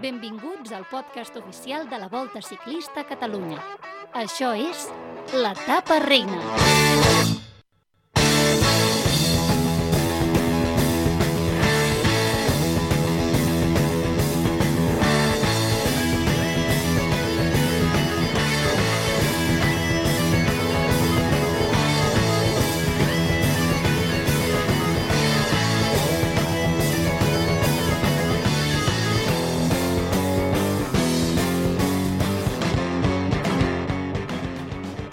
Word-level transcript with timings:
Benvinguts 0.00 0.72
al 0.72 0.86
podcast 0.88 1.36
oficial 1.36 1.88
de 1.90 1.98
la 1.98 2.08
Volta 2.08 2.40
Ciclista 2.40 3.02
a 3.02 3.04
Catalunya. 3.04 3.60
Això 4.16 4.54
és 4.56 4.86
l'Etapa 5.36 6.00
Reina. 6.06 7.19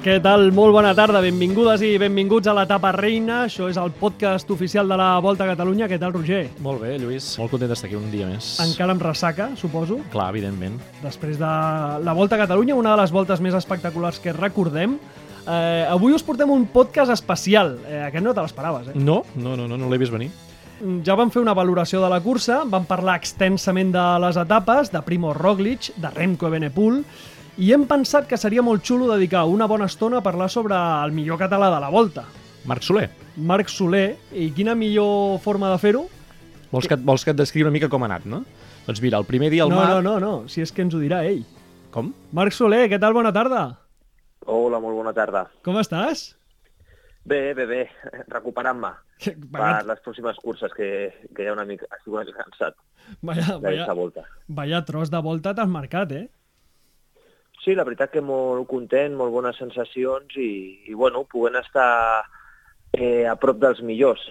Què 0.07 0.21
tal? 0.23 0.53
Molt 0.55 0.71
bona 0.71 0.93
tarda, 0.95 1.19
benvingudes 1.19 1.81
i 1.83 1.89
benvinguts 1.99 2.47
a 2.47 2.53
l'etapa 2.55 2.93
reina. 2.95 3.41
Això 3.43 3.65
és 3.67 3.75
el 3.75 3.89
podcast 3.91 4.47
oficial 4.55 4.87
de 4.87 4.95
la 4.95 5.07
Volta 5.19 5.43
a 5.43 5.49
Catalunya. 5.49 5.89
Què 5.91 5.97
tal, 5.99 6.13
Roger? 6.15 6.45
Molt 6.63 6.79
bé, 6.79 6.93
Lluís. 7.01 7.33
Molt 7.35 7.51
content 7.51 7.67
d'estar 7.67 7.89
aquí 7.89 7.97
un 7.99 8.07
dia 8.07 8.29
més. 8.29 8.53
Encara 8.63 8.95
amb 8.95 9.03
ressaca, 9.03 9.49
suposo. 9.59 9.99
Clar, 10.13 10.29
evidentment. 10.31 10.79
Després 11.01 11.35
de 11.41 11.51
la 12.07 12.15
Volta 12.15 12.39
a 12.39 12.45
Catalunya, 12.45 12.79
una 12.79 12.95
de 12.95 13.01
les 13.01 13.11
voltes 13.11 13.43
més 13.43 13.59
espectaculars 13.59 14.23
que 14.23 14.31
recordem. 14.31 14.95
Eh, 15.43 15.83
avui 15.91 16.15
us 16.15 16.23
portem 16.23 16.55
un 16.55 16.69
podcast 16.71 17.11
especial. 17.11 17.75
Eh, 17.83 18.05
aquest 18.07 18.23
no 18.23 18.31
te 18.31 18.47
l'esperaves, 18.47 18.93
eh? 18.93 18.95
No, 18.95 19.25
no, 19.35 19.59
no, 19.59 19.67
no, 19.67 19.75
no 19.75 19.91
l'he 19.91 19.99
vist 19.99 20.15
venir. 20.15 20.31
Ja 21.03 21.19
vam 21.19 21.35
fer 21.35 21.43
una 21.43 21.57
valoració 21.57 21.99
de 21.99 22.15
la 22.15 22.23
cursa, 22.23 22.61
vam 22.63 22.87
parlar 22.87 23.19
extensament 23.19 23.91
de 23.91 24.11
les 24.23 24.39
etapes, 24.39 24.93
de 24.93 25.03
Primo 25.03 25.35
Roglic, 25.35 25.97
de 25.99 26.15
Remco 26.15 26.47
Evenepoel, 26.47 27.01
i 27.57 27.71
hem 27.73 27.87
pensat 27.89 28.27
que 28.29 28.37
seria 28.37 28.61
molt 28.61 28.85
xulo 28.85 29.07
dedicar 29.09 29.45
una 29.49 29.65
bona 29.69 29.87
estona 29.89 30.19
a 30.19 30.25
parlar 30.25 30.49
sobre 30.53 30.77
el 30.77 31.13
millor 31.15 31.39
català 31.41 31.71
de 31.73 31.79
la 31.81 31.89
Volta, 31.89 32.25
Marc 32.69 32.83
Soler, 32.85 33.09
Marc 33.37 33.71
Soler, 33.73 34.17
i 34.31 34.51
quina 34.53 34.75
millor 34.75 35.39
forma 35.41 35.71
de 35.73 35.79
fer-ho? 35.81 36.05
vols 36.71 36.87
que, 36.87 36.97
vols 36.99 37.23
que 37.23 37.31
et 37.31 37.39
descriu 37.39 37.65
una 37.65 37.73
mica 37.73 37.89
com 37.89 38.03
ha 38.03 38.09
anat, 38.09 38.25
no? 38.29 38.43
Doncs 38.85 39.01
mira, 39.01 39.17
el 39.17 39.25
primer 39.25 39.49
dia 39.49 39.63
el 39.63 39.71
No, 39.71 39.79
Marc... 39.79 39.89
no, 39.95 40.01
no, 40.03 40.19
no, 40.19 40.49
si 40.51 40.61
és 40.61 40.71
que 40.71 40.83
ens 40.85 40.93
ho 40.93 41.01
dirà 41.01 41.23
ell. 41.25 41.43
Com? 41.91 42.11
Marc 42.35 42.53
Soler, 42.53 42.85
què 42.91 42.99
tal? 43.01 43.15
Bona 43.15 43.33
tarda. 43.33 43.63
Hola, 44.45 44.79
molt 44.83 44.99
bona 44.99 45.15
tarda. 45.15 45.47
Com 45.65 45.79
estàs? 45.81 46.35
Bé, 47.27 47.53
bé, 47.57 47.65
bé, 47.67 47.81
recuperant-me 48.31 48.93
per 49.17 49.33
Vaya, 49.57 49.81
les 49.87 49.99
pròximes 50.05 50.37
curses, 50.39 50.71
que, 50.77 50.87
que 51.35 51.47
ja 51.47 51.55
una 51.55 51.65
mica, 51.67 51.87
estic 51.89 52.13
una 52.13 52.23
mica 52.27 52.45
cansat 52.45 52.77
vaya, 53.21 53.57
vaya, 53.59 53.93
volta. 53.97 54.23
vaya 54.47 54.83
tros 54.85 55.09
de 55.11 55.19
volta 55.25 55.55
t'has 55.57 55.67
marcat, 55.67 56.13
eh? 56.13 56.27
Sí, 57.67 57.73
la 57.75 57.83
veritat 57.83 58.13
que 58.13 58.21
molt 58.23 58.63
content, 58.71 59.11
molt 59.19 59.33
bones 59.35 59.57
sensacions 59.59 60.31
i, 60.39 60.51
i 60.87 60.93
bueno, 60.95 61.25
podent 61.27 61.57
estar 61.59 62.23
eh, 62.95 63.25
a 63.27 63.33
prop 63.35 63.59
dels 63.59 63.81
millors. 63.83 64.21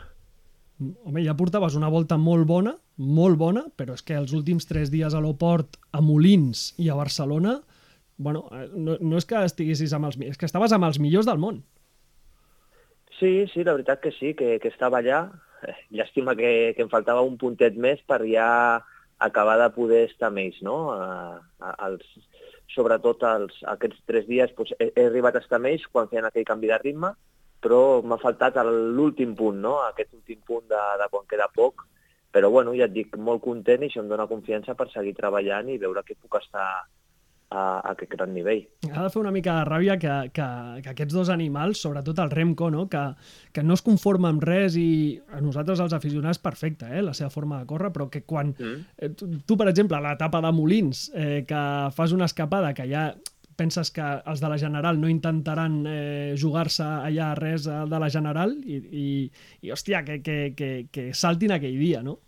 Home, 0.81 1.21
ja 1.25 1.35
portaves 1.37 1.77
una 1.77 1.91
volta 1.93 2.17
molt 2.17 2.49
bona, 2.49 2.73
molt 2.97 3.37
bona, 3.41 3.67
però 3.77 3.93
és 3.97 4.01
que 4.05 4.17
els 4.17 4.33
últims 4.37 4.65
tres 4.69 4.89
dies 4.93 5.13
a 5.13 5.21
l'Oport, 5.21 5.77
a 5.93 6.01
Molins 6.01 6.71
i 6.81 6.89
a 6.89 6.97
Barcelona, 6.97 7.59
bueno, 8.17 8.47
eh, 8.57 8.71
no, 8.73 8.97
no 9.05 9.21
és 9.21 9.29
que 9.29 9.45
estiguessis 9.45 9.93
amb 9.93 10.09
els 10.09 10.17
mi- 10.17 10.31
és 10.33 10.41
que 10.41 10.49
estaves 10.49 10.73
amb 10.73 10.89
els 10.89 10.97
millors 11.01 11.29
del 11.29 11.37
món. 11.41 11.61
Sí, 13.19 13.47
sí, 13.53 13.65
la 13.65 13.77
veritat 13.77 14.01
que 14.01 14.13
sí, 14.17 14.33
que, 14.33 14.57
que 14.61 14.73
estava 14.73 15.03
allà. 15.05 15.27
Eh, 15.65 15.77
Llàstima 15.97 16.33
que, 16.37 16.73
que 16.77 16.85
em 16.85 16.93
faltava 16.93 17.21
un 17.25 17.37
puntet 17.41 17.77
més 17.77 18.01
per 18.09 18.23
ja 18.29 18.49
acabar 19.21 19.57
de 19.61 19.69
poder 19.77 20.03
estar 20.11 20.29
amb 20.29 20.41
ells, 20.45 20.59
no? 20.65 20.91
A, 20.93 21.41
a, 21.61 21.71
als, 21.89 22.05
sobretot 22.75 23.23
els, 23.29 23.57
aquests 23.75 24.03
tres 24.09 24.27
dies 24.29 24.53
doncs, 24.57 24.75
he, 24.79 24.91
he 24.95 25.07
arribat 25.09 25.37
a 25.37 25.43
estar 25.45 25.61
ells 25.71 25.87
quan 25.93 26.09
feien 26.11 26.29
aquell 26.29 26.47
canvi 26.49 26.71
de 26.73 26.79
ritme, 26.83 27.13
però 27.63 28.03
m'ha 28.03 28.19
faltat 28.23 28.59
l'últim 28.67 29.35
punt, 29.39 29.61
no? 29.63 29.79
Aquest 29.89 30.13
últim 30.15 30.43
punt 30.47 30.67
de, 30.71 30.83
de 31.01 31.09
quan 31.13 31.27
queda 31.31 31.49
poc. 31.55 31.87
Però 32.35 32.51
bueno, 32.53 32.75
ja 32.77 32.85
et 32.85 32.93
dic, 32.93 33.15
molt 33.17 33.41
content 33.43 33.83
i 33.83 33.89
això 33.89 34.03
em 34.03 34.11
dona 34.11 34.29
confiança 34.29 34.75
per 34.77 34.91
seguir 34.93 35.15
treballant 35.17 35.71
i 35.73 35.79
veure 35.81 36.03
que 36.05 36.19
puc 36.21 36.37
estar 36.37 36.67
a, 37.51 37.79
a 37.79 37.93
aquest 37.93 38.11
gran 38.17 38.33
nivell. 38.35 38.65
Ha 38.91 39.05
de 39.05 39.11
fer 39.11 39.21
una 39.21 39.31
mica 39.35 39.55
de 39.61 39.65
ràbia 39.69 39.99
que, 40.03 40.15
que, 40.35 40.49
que 40.83 40.91
aquests 40.93 41.15
dos 41.15 41.31
animals, 41.31 41.81
sobretot 41.83 42.19
el 42.25 42.31
Remco, 42.31 42.71
no? 42.71 42.89
que, 42.91 43.05
que 43.53 43.63
no 43.63 43.75
es 43.75 43.83
conforma 43.87 44.31
amb 44.33 44.43
res 44.43 44.77
i 44.81 45.21
a 45.33 45.41
nosaltres 45.41 45.81
els 45.85 45.95
aficionats 45.97 46.39
perfecte, 46.43 46.89
eh? 46.91 47.03
la 47.07 47.15
seva 47.15 47.31
forma 47.31 47.61
de 47.61 47.67
córrer, 47.71 47.93
però 47.95 48.11
que 48.11 48.25
quan 48.25 48.55
Mm. 48.57 48.85
eh, 48.99 49.09
tu, 49.11 49.27
tu, 49.45 49.57
per 49.57 49.69
exemple, 49.69 49.97
a 49.97 50.01
l'etapa 50.01 50.41
de 50.41 50.53
Molins, 50.53 51.11
eh, 51.15 51.45
que 51.47 51.63
fas 51.95 52.13
una 52.13 52.25
escapada 52.25 52.73
que 52.75 52.87
ja 52.89 53.11
penses 53.57 53.91
que 53.91 54.05
els 54.29 54.41
de 54.41 54.49
la 54.53 54.59
General 54.61 54.99
no 55.01 55.09
intentaran 55.09 55.79
eh, 55.89 56.35
jugar-se 56.37 56.85
allà 56.85 57.31
res 57.39 57.67
eh, 57.67 57.79
de 57.89 57.99
la 57.99 58.11
General 58.13 58.53
i, 58.65 58.77
i, 58.77 59.07
i 59.63 59.73
hòstia, 59.73 60.03
que, 60.05 60.21
que, 60.23 60.53
que, 60.57 60.71
que 60.93 61.07
saltin 61.15 61.53
aquell 61.57 61.79
dia, 61.79 62.03
no? 62.03 62.19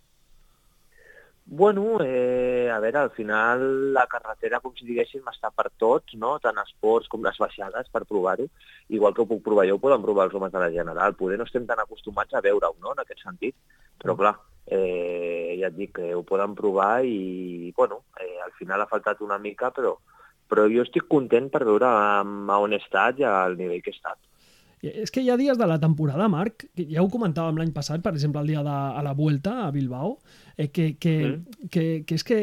Bueno, 1.51 1.97
eh, 2.01 2.69
a 2.71 2.77
veure, 2.79 2.99
al 2.99 3.09
final 3.09 3.91
la 3.91 4.05
carretera, 4.05 4.59
com 4.61 4.75
si 4.77 4.85
diguéssim, 4.85 5.23
està 5.31 5.49
per 5.49 5.71
tots, 5.81 6.13
no? 6.21 6.35
tant 6.43 6.59
esports 6.61 7.09
com 7.09 7.25
les 7.25 7.39
baixades, 7.41 7.89
per 7.89 8.03
provar-ho. 8.05 8.45
Igual 8.93 9.15
que 9.17 9.23
ho 9.23 9.25
puc 9.31 9.41
provar 9.47 9.65
jo, 9.65 9.79
ho 9.79 9.81
poden 9.81 10.03
provar 10.03 10.27
els 10.27 10.35
homes 10.37 10.53
de 10.53 10.61
la 10.61 10.69
General. 10.75 11.17
Poder 11.17 11.39
no 11.41 11.49
estem 11.49 11.65
tan 11.65 11.81
acostumats 11.81 12.37
a 12.37 12.43
veure-ho, 12.45 12.75
no?, 12.77 12.93
en 12.93 13.01
aquest 13.01 13.25
sentit. 13.25 13.57
Però, 13.97 14.13
clar, 14.19 14.35
eh, 14.69 15.57
ja 15.57 15.73
et 15.73 15.77
dic 15.79 15.95
que 15.97 16.13
ho 16.13 16.21
poden 16.21 16.53
provar 16.53 17.01
i, 17.01 17.73
bueno, 17.75 18.03
eh, 18.21 18.37
al 18.45 18.53
final 18.61 18.85
ha 18.85 18.91
faltat 18.93 19.25
una 19.25 19.41
mica, 19.41 19.73
però, 19.73 19.95
però 20.45 20.69
jo 20.69 20.85
estic 20.85 21.09
content 21.09 21.49
per 21.49 21.65
veure 21.65 21.89
a 21.89 22.59
on 22.61 22.77
he 22.77 22.83
estat 22.83 23.25
i 23.25 23.25
al 23.25 23.57
nivell 23.57 23.81
que 23.81 23.89
he 23.89 23.97
estat. 23.97 24.21
És 24.81 25.11
que 25.11 25.21
hi 25.21 25.29
ha 25.29 25.35
dies 25.37 25.57
de 25.59 25.67
la 25.67 25.79
temporada, 25.79 26.29
Marc, 26.31 26.69
que 26.75 26.85
ja 26.87 27.03
ho 27.03 27.09
comentàvem 27.11 27.57
l'any 27.59 27.73
passat, 27.75 28.03
per 28.03 28.13
exemple, 28.13 28.39
el 28.41 28.47
dia 28.47 28.61
de 28.63 28.69
a 28.71 29.01
la 29.03 29.13
Vuelta 29.13 29.65
a 29.65 29.71
Bilbao, 29.75 30.19
eh, 30.55 30.69
que, 30.69 30.93
que, 30.97 31.15
Mm. 31.27 31.67
que, 31.69 32.03
que 32.07 32.15
és 32.15 32.23
que, 32.23 32.37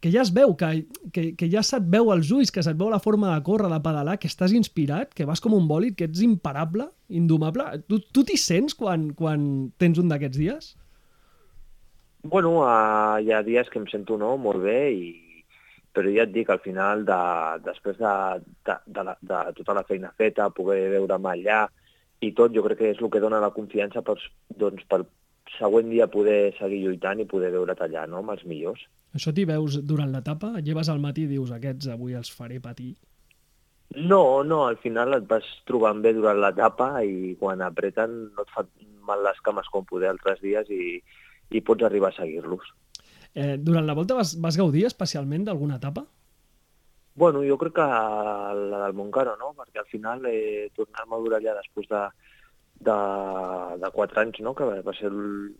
que 0.00 0.10
ja 0.10 0.22
es 0.22 0.32
veu, 0.34 0.56
que, 0.56 0.86
que, 1.12 1.36
que 1.38 1.48
ja 1.50 1.62
se't 1.62 1.86
veu 1.90 2.10
els 2.14 2.30
ulls, 2.34 2.50
que 2.50 2.62
se't 2.62 2.78
veu 2.78 2.90
la 2.90 2.98
forma 3.02 3.34
de 3.34 3.42
córrer, 3.46 3.70
de 3.70 3.80
pedalar, 3.82 4.18
que 4.18 4.28
estàs 4.30 4.52
inspirat, 4.54 5.14
que 5.14 5.26
vas 5.26 5.40
com 5.40 5.54
un 5.54 5.68
bòlid, 5.70 5.94
que 5.98 6.06
ets 6.06 6.22
imparable, 6.22 6.88
indomable. 7.08 7.64
Tu 7.86 8.00
tu 8.12 8.24
t'hi 8.24 8.36
sents 8.38 8.74
quan, 8.74 9.10
quan 9.14 9.70
tens 9.78 9.98
un 9.98 10.08
d'aquests 10.08 10.38
dies? 10.38 10.76
Bueno, 12.22 12.60
uh, 12.62 13.18
hi 13.22 13.30
ha 13.32 13.42
dies 13.46 13.70
que 13.70 13.78
em 13.78 13.86
sento 13.86 14.18
no, 14.18 14.36
molt 14.36 14.62
bé, 14.62 14.90
i, 14.92 15.10
però 15.94 16.10
ja 16.12 16.24
et 16.26 16.32
dic, 16.34 16.50
al 16.50 16.60
final, 16.64 17.04
de, 17.08 17.18
després 17.64 17.98
de, 17.98 18.14
de, 18.68 18.76
de, 18.86 19.04
la, 19.08 19.16
de 19.30 19.40
tota 19.58 19.76
la 19.78 19.84
feina 19.88 20.12
feta, 20.18 20.50
poder 20.54 20.88
veure'm 20.94 21.30
allà 21.32 21.64
i 22.24 22.32
tot, 22.34 22.52
jo 22.54 22.64
crec 22.66 22.82
que 22.82 22.92
és 22.92 23.00
el 23.02 23.10
que 23.12 23.22
dona 23.22 23.40
la 23.42 23.54
confiança 23.54 24.02
per, 24.06 24.18
doncs, 24.60 24.84
per 24.90 25.04
següent 25.56 25.90
dia 25.90 26.08
poder 26.12 26.54
seguir 26.58 26.82
lluitant 26.84 27.22
i 27.22 27.28
poder 27.30 27.52
veure't 27.54 27.84
allà, 27.84 28.06
no?, 28.10 28.22
amb 28.22 28.34
els 28.34 28.44
millors. 28.48 28.84
Això 29.16 29.32
t'hi 29.32 29.46
veus 29.48 29.78
durant 29.88 30.10
l'etapa? 30.12 30.58
Lleves 30.64 30.90
al 30.92 31.00
matí 31.00 31.24
i 31.24 31.32
dius, 31.32 31.52
aquests 31.54 31.88
avui 31.94 32.18
els 32.18 32.30
faré 32.34 32.60
patir. 32.60 32.92
No, 33.96 34.42
no, 34.44 34.66
al 34.66 34.76
final 34.82 35.16
et 35.16 35.24
vas 35.30 35.46
trobant 35.68 36.02
bé 36.04 36.12
durant 36.12 36.36
l'etapa 36.42 36.90
i 37.08 37.32
quan 37.40 37.62
apreten 37.64 38.18
no 38.36 38.44
et 38.44 38.52
fan 38.52 38.68
mal 39.08 39.22
les 39.24 39.40
cames 39.46 39.70
com 39.72 39.86
poder 39.88 40.10
altres 40.10 40.42
dies 40.44 40.68
i, 40.68 40.98
i 41.56 41.62
pots 41.64 41.86
arribar 41.88 42.12
a 42.12 42.18
seguir-los. 42.18 42.68
Eh, 43.34 43.56
durant 43.60 43.86
la 43.86 43.94
volta 43.94 44.16
vas, 44.18 44.34
vas 44.40 44.56
gaudir 44.56 44.86
especialment 44.88 45.44
d'alguna 45.46 45.76
etapa? 45.76 46.06
Bueno, 47.18 47.42
jo 47.42 47.58
crec 47.58 47.74
que 47.74 47.84
la 47.84 48.84
del 48.84 48.94
Montcaro, 48.94 49.36
no? 49.36 49.50
Perquè 49.58 49.80
al 49.82 49.88
final 49.90 50.22
eh, 50.30 50.70
tornar-me 50.76 51.16
a 51.16 51.22
durar 51.24 51.40
allà 51.40 51.56
després 51.58 51.88
de, 51.90 52.02
de, 52.86 52.98
de 53.82 53.90
4 53.96 54.22
anys, 54.22 54.38
no? 54.46 54.54
Que 54.54 54.68
va, 54.70 54.94
ser 54.94 55.10
el, 55.10 55.56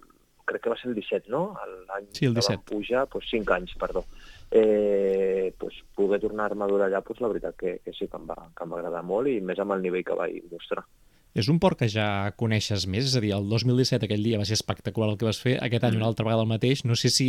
crec 0.46 0.62
que 0.62 0.70
va 0.70 0.78
ser 0.78 0.92
el 0.92 0.98
17, 1.00 1.32
no? 1.34 1.42
L'any 1.88 2.06
Sí, 2.12 2.28
el 2.28 2.36
que 2.36 2.44
17. 2.44 2.54
vam 2.54 2.64
pujar, 2.70 3.04
doncs 3.10 3.32
5 3.34 3.56
anys, 3.56 3.74
perdó. 3.80 4.04
Eh, 4.50 5.52
doncs 5.60 5.82
poder 5.98 6.20
tornar-me 6.22 6.64
a 6.64 6.70
durar 6.70 6.86
allà, 6.88 7.02
doncs 7.02 7.20
la 7.24 7.32
veritat 7.34 7.58
que, 7.58 7.74
que 7.84 7.92
sí 7.92 8.06
que 8.06 8.22
em, 8.22 8.30
va, 8.30 8.38
que 8.54 8.64
em 8.64 8.72
va 8.72 8.78
agradar 8.78 9.02
molt 9.10 9.28
i 9.28 9.40
més 9.42 9.58
amb 9.58 9.74
el 9.74 9.82
nivell 9.82 10.06
que 10.06 10.16
vaig 10.22 10.38
mostrar. 10.52 10.86
És 11.36 11.48
un 11.52 11.58
port 11.60 11.78
que 11.78 11.88
ja 11.92 12.32
coneixes 12.40 12.86
més? 12.90 13.10
És 13.10 13.16
a 13.18 13.20
dir, 13.22 13.34
el 13.36 13.48
2017 13.50 14.08
aquell 14.08 14.24
dia 14.24 14.38
va 14.40 14.46
ser 14.48 14.56
espectacular 14.56 15.10
el 15.12 15.18
que 15.20 15.28
vas 15.28 15.40
fer, 15.40 15.58
aquest 15.62 15.84
any 15.84 15.98
una 15.98 16.08
altra 16.08 16.26
vegada 16.26 16.42
el 16.42 16.50
mateix. 16.50 16.84
No 16.88 16.96
sé 16.96 17.12
si 17.12 17.28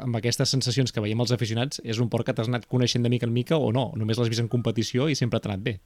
amb 0.00 0.16
aquestes 0.18 0.54
sensacions 0.56 0.92
que 0.92 1.04
veiem 1.04 1.20
els 1.20 1.34
aficionats 1.36 1.82
és 1.84 2.00
un 2.02 2.10
port 2.12 2.26
que 2.26 2.34
t'has 2.34 2.50
anat 2.50 2.66
coneixent 2.70 3.04
de 3.04 3.12
mica 3.12 3.28
en 3.28 3.34
mica 3.36 3.60
o 3.60 3.70
no, 3.76 3.90
només 3.96 4.18
l'has 4.18 4.32
vist 4.32 4.42
en 4.42 4.50
competició 4.52 5.10
i 5.12 5.18
sempre 5.18 5.40
t'ha 5.40 5.52
anat 5.52 5.64
bé. 5.68 5.78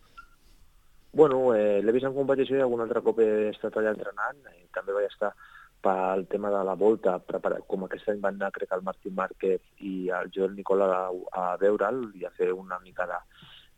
Bueno, 1.12 1.54
eh, 1.56 1.80
l'he 1.82 1.92
vist 1.92 2.06
en 2.06 2.14
competició 2.14 2.56
i 2.56 2.62
algun 2.62 2.84
altre 2.84 3.02
cop 3.02 3.18
he 3.18 3.50
estat 3.50 3.76
allà 3.76 3.96
entrenant. 3.96 4.44
Eh, 4.54 4.68
també 4.74 4.94
vaig 4.94 5.10
estar 5.10 5.34
pel 5.80 6.26
tema 6.30 6.50
de 6.52 6.60
la 6.64 6.76
volta, 6.76 7.16
preparat, 7.24 7.64
com 7.66 7.86
aquest 7.86 8.10
any 8.12 8.20
van 8.20 8.36
anar, 8.36 8.52
crec, 8.54 8.70
el 8.76 8.84
Martí 8.86 9.10
Márquez 9.10 9.62
i 9.80 10.10
el 10.12 10.28
Joel 10.34 10.54
Nicola 10.54 10.90
a, 10.94 11.06
a 11.32 11.44
veure'l 11.60 12.02
i 12.20 12.26
a 12.28 12.32
fer 12.36 12.52
una 12.52 12.78
mica 12.84 13.06
de, 13.08 13.16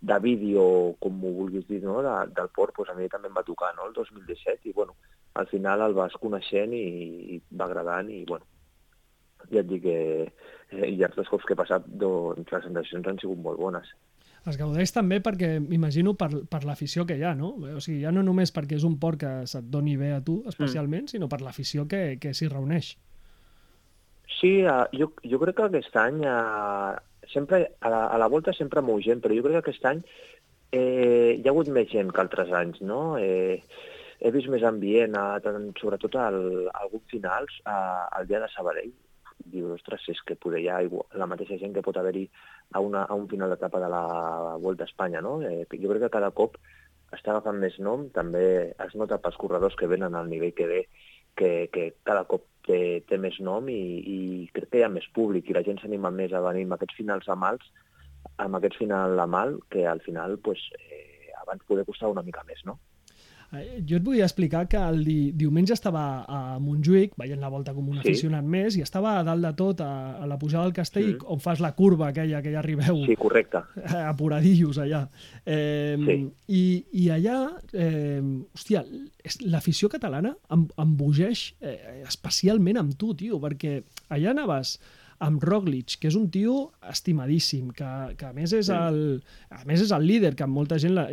de 0.02 0.18
vídeo, 0.18 0.62
com 0.98 1.20
ho 1.22 1.32
vulguis 1.36 1.66
dir, 1.68 1.80
no? 1.86 2.00
de, 2.02 2.14
del 2.34 2.48
port, 2.54 2.74
doncs 2.76 2.90
a 2.90 2.96
mi 2.98 3.08
també 3.10 3.30
em 3.30 3.36
va 3.36 3.46
tocar 3.46 3.70
no? 3.76 3.86
el 3.86 3.94
2017 3.94 4.68
i 4.68 4.74
bueno, 4.74 4.96
al 5.38 5.46
final 5.46 5.84
el 5.86 5.94
vas 5.94 6.16
coneixent 6.20 6.74
i, 6.74 6.86
i 7.36 7.42
va 7.54 7.68
agradant 7.68 8.10
i 8.10 8.24
bueno, 8.28 8.48
ja 9.52 9.62
et 9.62 9.68
dic 9.70 9.84
que 9.86 9.98
eh, 10.26 10.88
i 10.90 10.98
els 11.06 11.14
dos 11.14 11.30
cops 11.30 11.46
que 11.46 11.54
he 11.54 11.60
passat, 11.60 11.86
doncs 11.86 12.50
les 12.50 12.66
sensacions 12.66 13.06
han 13.06 13.22
sigut 13.22 13.38
molt 13.46 13.62
bones. 13.62 13.94
Es 14.50 14.58
gaudeix 14.58 14.90
també 14.90 15.20
perquè, 15.22 15.54
m'imagino, 15.62 16.16
per, 16.18 16.28
per 16.50 16.64
l'afició 16.66 17.06
que 17.06 17.14
hi 17.14 17.22
ha, 17.22 17.30
no? 17.38 17.52
O 17.76 17.82
sigui, 17.82 18.00
ja 18.02 18.10
no 18.10 18.24
només 18.26 18.50
perquè 18.50 18.74
és 18.74 18.86
un 18.88 18.96
port 18.98 19.20
que 19.22 19.30
se't 19.46 19.68
doni 19.70 19.94
bé 20.00 20.10
a 20.16 20.22
tu, 20.24 20.40
especialment, 20.50 21.06
mm. 21.06 21.14
sinó 21.14 21.30
per 21.30 21.38
l'afició 21.46 21.86
que, 21.86 22.18
que 22.18 22.34
s'hi 22.34 22.50
reuneix. 22.50 22.96
Sí, 24.38 24.52
uh, 24.66 24.84
jo, 24.96 25.12
jo 25.28 25.38
crec 25.42 25.56
que 25.58 25.68
aquest 25.68 25.96
any, 26.00 26.22
uh, 26.26 26.96
sempre, 27.32 27.64
a 27.80 27.90
la, 27.92 28.04
a 28.06 28.18
la 28.18 28.28
volta 28.32 28.54
sempre 28.56 28.82
mou 28.82 29.00
gent, 29.02 29.22
però 29.22 29.36
jo 29.36 29.44
crec 29.46 29.58
que 29.58 29.64
aquest 29.64 29.88
any 29.90 30.02
eh, 30.72 31.38
hi 31.38 31.46
ha 31.46 31.52
hagut 31.52 31.68
més 31.68 31.88
gent 31.92 32.10
que 32.10 32.22
altres 32.22 32.52
anys, 32.56 32.80
no? 32.82 33.02
Eh, 33.20 33.60
he 34.22 34.30
vist 34.34 34.48
més 34.52 34.64
ambient, 34.66 35.16
a, 35.18 35.38
tant, 35.44 35.70
sobretot 35.80 36.16
al, 36.18 36.38
a 36.72 36.84
alguns 36.84 37.08
finals, 37.10 37.58
a, 37.66 37.76
al 38.18 38.28
dia 38.30 38.40
de 38.42 38.50
Sabadell. 38.52 38.92
Dius, 39.52 39.74
ostres, 39.74 40.04
és 40.12 40.20
que 40.26 40.38
poder 40.38 40.60
hi 40.62 40.68
ha 40.70 40.78
la 41.18 41.26
mateixa 41.26 41.58
gent 41.58 41.72
que 41.74 41.82
pot 41.82 41.96
haver-hi 41.98 42.28
a, 42.70 42.80
una, 42.80 43.02
a 43.02 43.16
un 43.18 43.26
final 43.28 43.50
d'etapa 43.50 43.80
de 43.82 43.88
la 43.90 44.04
Volta 44.62 44.86
a 44.86 44.90
Espanya, 44.90 45.22
no? 45.24 45.40
Eh, 45.42 45.66
jo 45.74 45.90
crec 45.90 46.06
que 46.06 46.14
cada 46.14 46.30
cop 46.30 46.60
està 47.12 47.34
agafant 47.34 47.58
més 47.60 47.74
nom, 47.82 48.06
també 48.14 48.44
es 48.70 48.94
nota 48.96 49.18
pels 49.20 49.36
corredors 49.40 49.76
que 49.76 49.90
venen 49.90 50.14
al 50.16 50.30
nivell 50.30 50.54
que 50.56 50.68
ve, 50.70 50.80
que, 51.36 51.50
que 51.74 51.90
cada 52.06 52.24
cop 52.30 52.46
té, 52.66 52.78
té 53.08 53.18
més 53.18 53.38
nom 53.40 53.68
i, 53.68 53.80
i 54.14 54.18
crec 54.54 54.70
que 54.70 54.80
hi 54.80 54.86
ha 54.86 54.92
més 54.92 55.08
públic 55.16 55.48
i 55.50 55.56
la 55.56 55.64
gent 55.66 55.80
s'anima 55.80 56.12
més 56.14 56.32
a 56.32 56.42
venir 56.44 56.66
amb 56.66 56.76
aquests 56.78 56.98
finals 57.00 57.28
a 57.28 57.36
mals, 57.38 57.66
amb 58.42 58.58
aquest 58.58 58.78
final 58.80 59.18
a 59.18 59.26
mal, 59.26 59.58
que 59.70 59.86
al 59.86 60.00
final 60.06 60.38
pues, 60.38 60.62
eh, 60.78 61.30
abans 61.42 61.64
poder 61.68 61.86
costar 61.88 62.12
una 62.12 62.24
mica 62.26 62.44
més, 62.48 62.62
no? 62.68 62.78
Eh, 63.52 63.82
jo 63.88 63.98
et 63.98 64.04
vull 64.04 64.20
explicar 64.24 64.64
que 64.70 64.80
el 64.80 65.02
di 65.04 65.16
diumenge 65.36 65.74
estava 65.76 66.02
a 66.24 66.58
Montjuïc, 66.62 67.16
veient 67.20 67.42
la 67.42 67.50
volta 67.52 67.74
com 67.76 67.90
un 67.92 67.98
sí. 67.98 68.06
aficionat 68.06 68.46
més, 68.48 68.78
i 68.78 68.84
estava 68.84 69.18
a 69.18 69.24
dalt 69.26 69.44
de 69.44 69.52
tot, 69.58 69.82
a, 69.84 70.16
a 70.22 70.28
la 70.28 70.38
pujada 70.40 70.64
del 70.68 70.76
castell, 70.76 71.10
mm. 71.18 71.28
on 71.34 71.42
fas 71.42 71.60
la 71.64 71.74
curva 71.76 72.08
aquella 72.08 72.40
que 72.44 72.54
ja 72.54 72.62
arribeu... 72.62 73.02
Sí, 73.08 73.16
correcte. 73.20 73.60
Apuradillos, 74.12 74.80
allà. 74.82 75.04
Eh, 75.44 75.98
sí. 76.00 76.18
i, 76.48 76.64
I 77.04 77.10
allà, 77.18 77.36
eh, 77.76 78.22
hòstia, 78.56 78.84
l'afició 79.52 79.92
catalana 79.92 80.32
em, 80.54 80.66
em 80.80 80.96
bogeix 80.98 81.50
eh, 81.60 81.76
especialment 82.06 82.80
amb 82.80 82.96
tu, 82.98 83.12
tio, 83.18 83.40
perquè 83.42 83.80
allà 84.12 84.32
anaves 84.32 84.78
amb 85.22 85.44
Roglic, 85.46 85.96
que 86.02 86.10
és 86.10 86.16
un 86.18 86.26
tio 86.34 86.54
estimadíssim, 86.90 87.70
que, 87.76 87.90
que 88.18 88.26
a, 88.26 88.32
més 88.34 88.54
és 88.58 88.70
el, 88.74 88.98
a 89.54 89.62
més 89.68 89.84
és 89.84 89.92
el 89.94 90.06
líder, 90.08 90.32
que 90.38 90.48
molta 90.50 90.78
gent 90.82 90.96
la, 90.96 91.06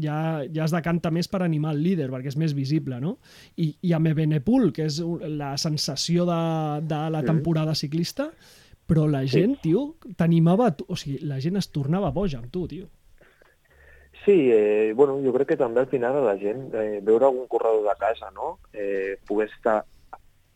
ja, 0.00 0.16
ja 0.48 0.64
es 0.64 0.74
decanta 0.74 1.12
més 1.12 1.28
per 1.28 1.42
animar 1.44 1.74
el 1.76 1.82
líder, 1.84 2.08
perquè 2.12 2.32
és 2.32 2.38
més 2.40 2.56
visible, 2.56 3.00
no? 3.02 3.18
I, 3.60 3.72
i 3.84 3.92
amb 3.96 4.08
Ebenepul, 4.12 4.70
que 4.76 4.88
és 4.88 5.00
la 5.36 5.52
sensació 5.60 6.24
de, 6.28 6.40
de 6.88 7.02
la 7.12 7.22
temporada 7.26 7.76
ciclista, 7.76 8.30
però 8.90 9.04
la 9.06 9.22
gent, 9.28 9.60
tio, 9.62 9.92
t'animava... 10.18 10.72
O 10.90 10.96
sigui, 10.98 11.20
la 11.28 11.38
gent 11.42 11.60
es 11.60 11.70
tornava 11.70 12.10
boja 12.10 12.40
amb 12.40 12.50
tu, 12.50 12.64
tio. 12.70 12.88
Sí, 14.24 14.50
eh, 14.52 14.92
bueno, 14.96 15.20
jo 15.24 15.32
crec 15.36 15.52
que 15.52 15.60
també 15.60 15.84
al 15.84 15.92
final 15.92 16.18
a 16.18 16.24
la 16.24 16.34
gent 16.40 16.74
eh, 16.76 16.98
veure 17.04 17.28
algun 17.28 17.46
corredor 17.48 17.86
de 17.86 17.94
casa, 18.00 18.32
no? 18.34 18.58
Eh, 18.72 19.16
poder 19.28 19.48
estar 19.48 19.78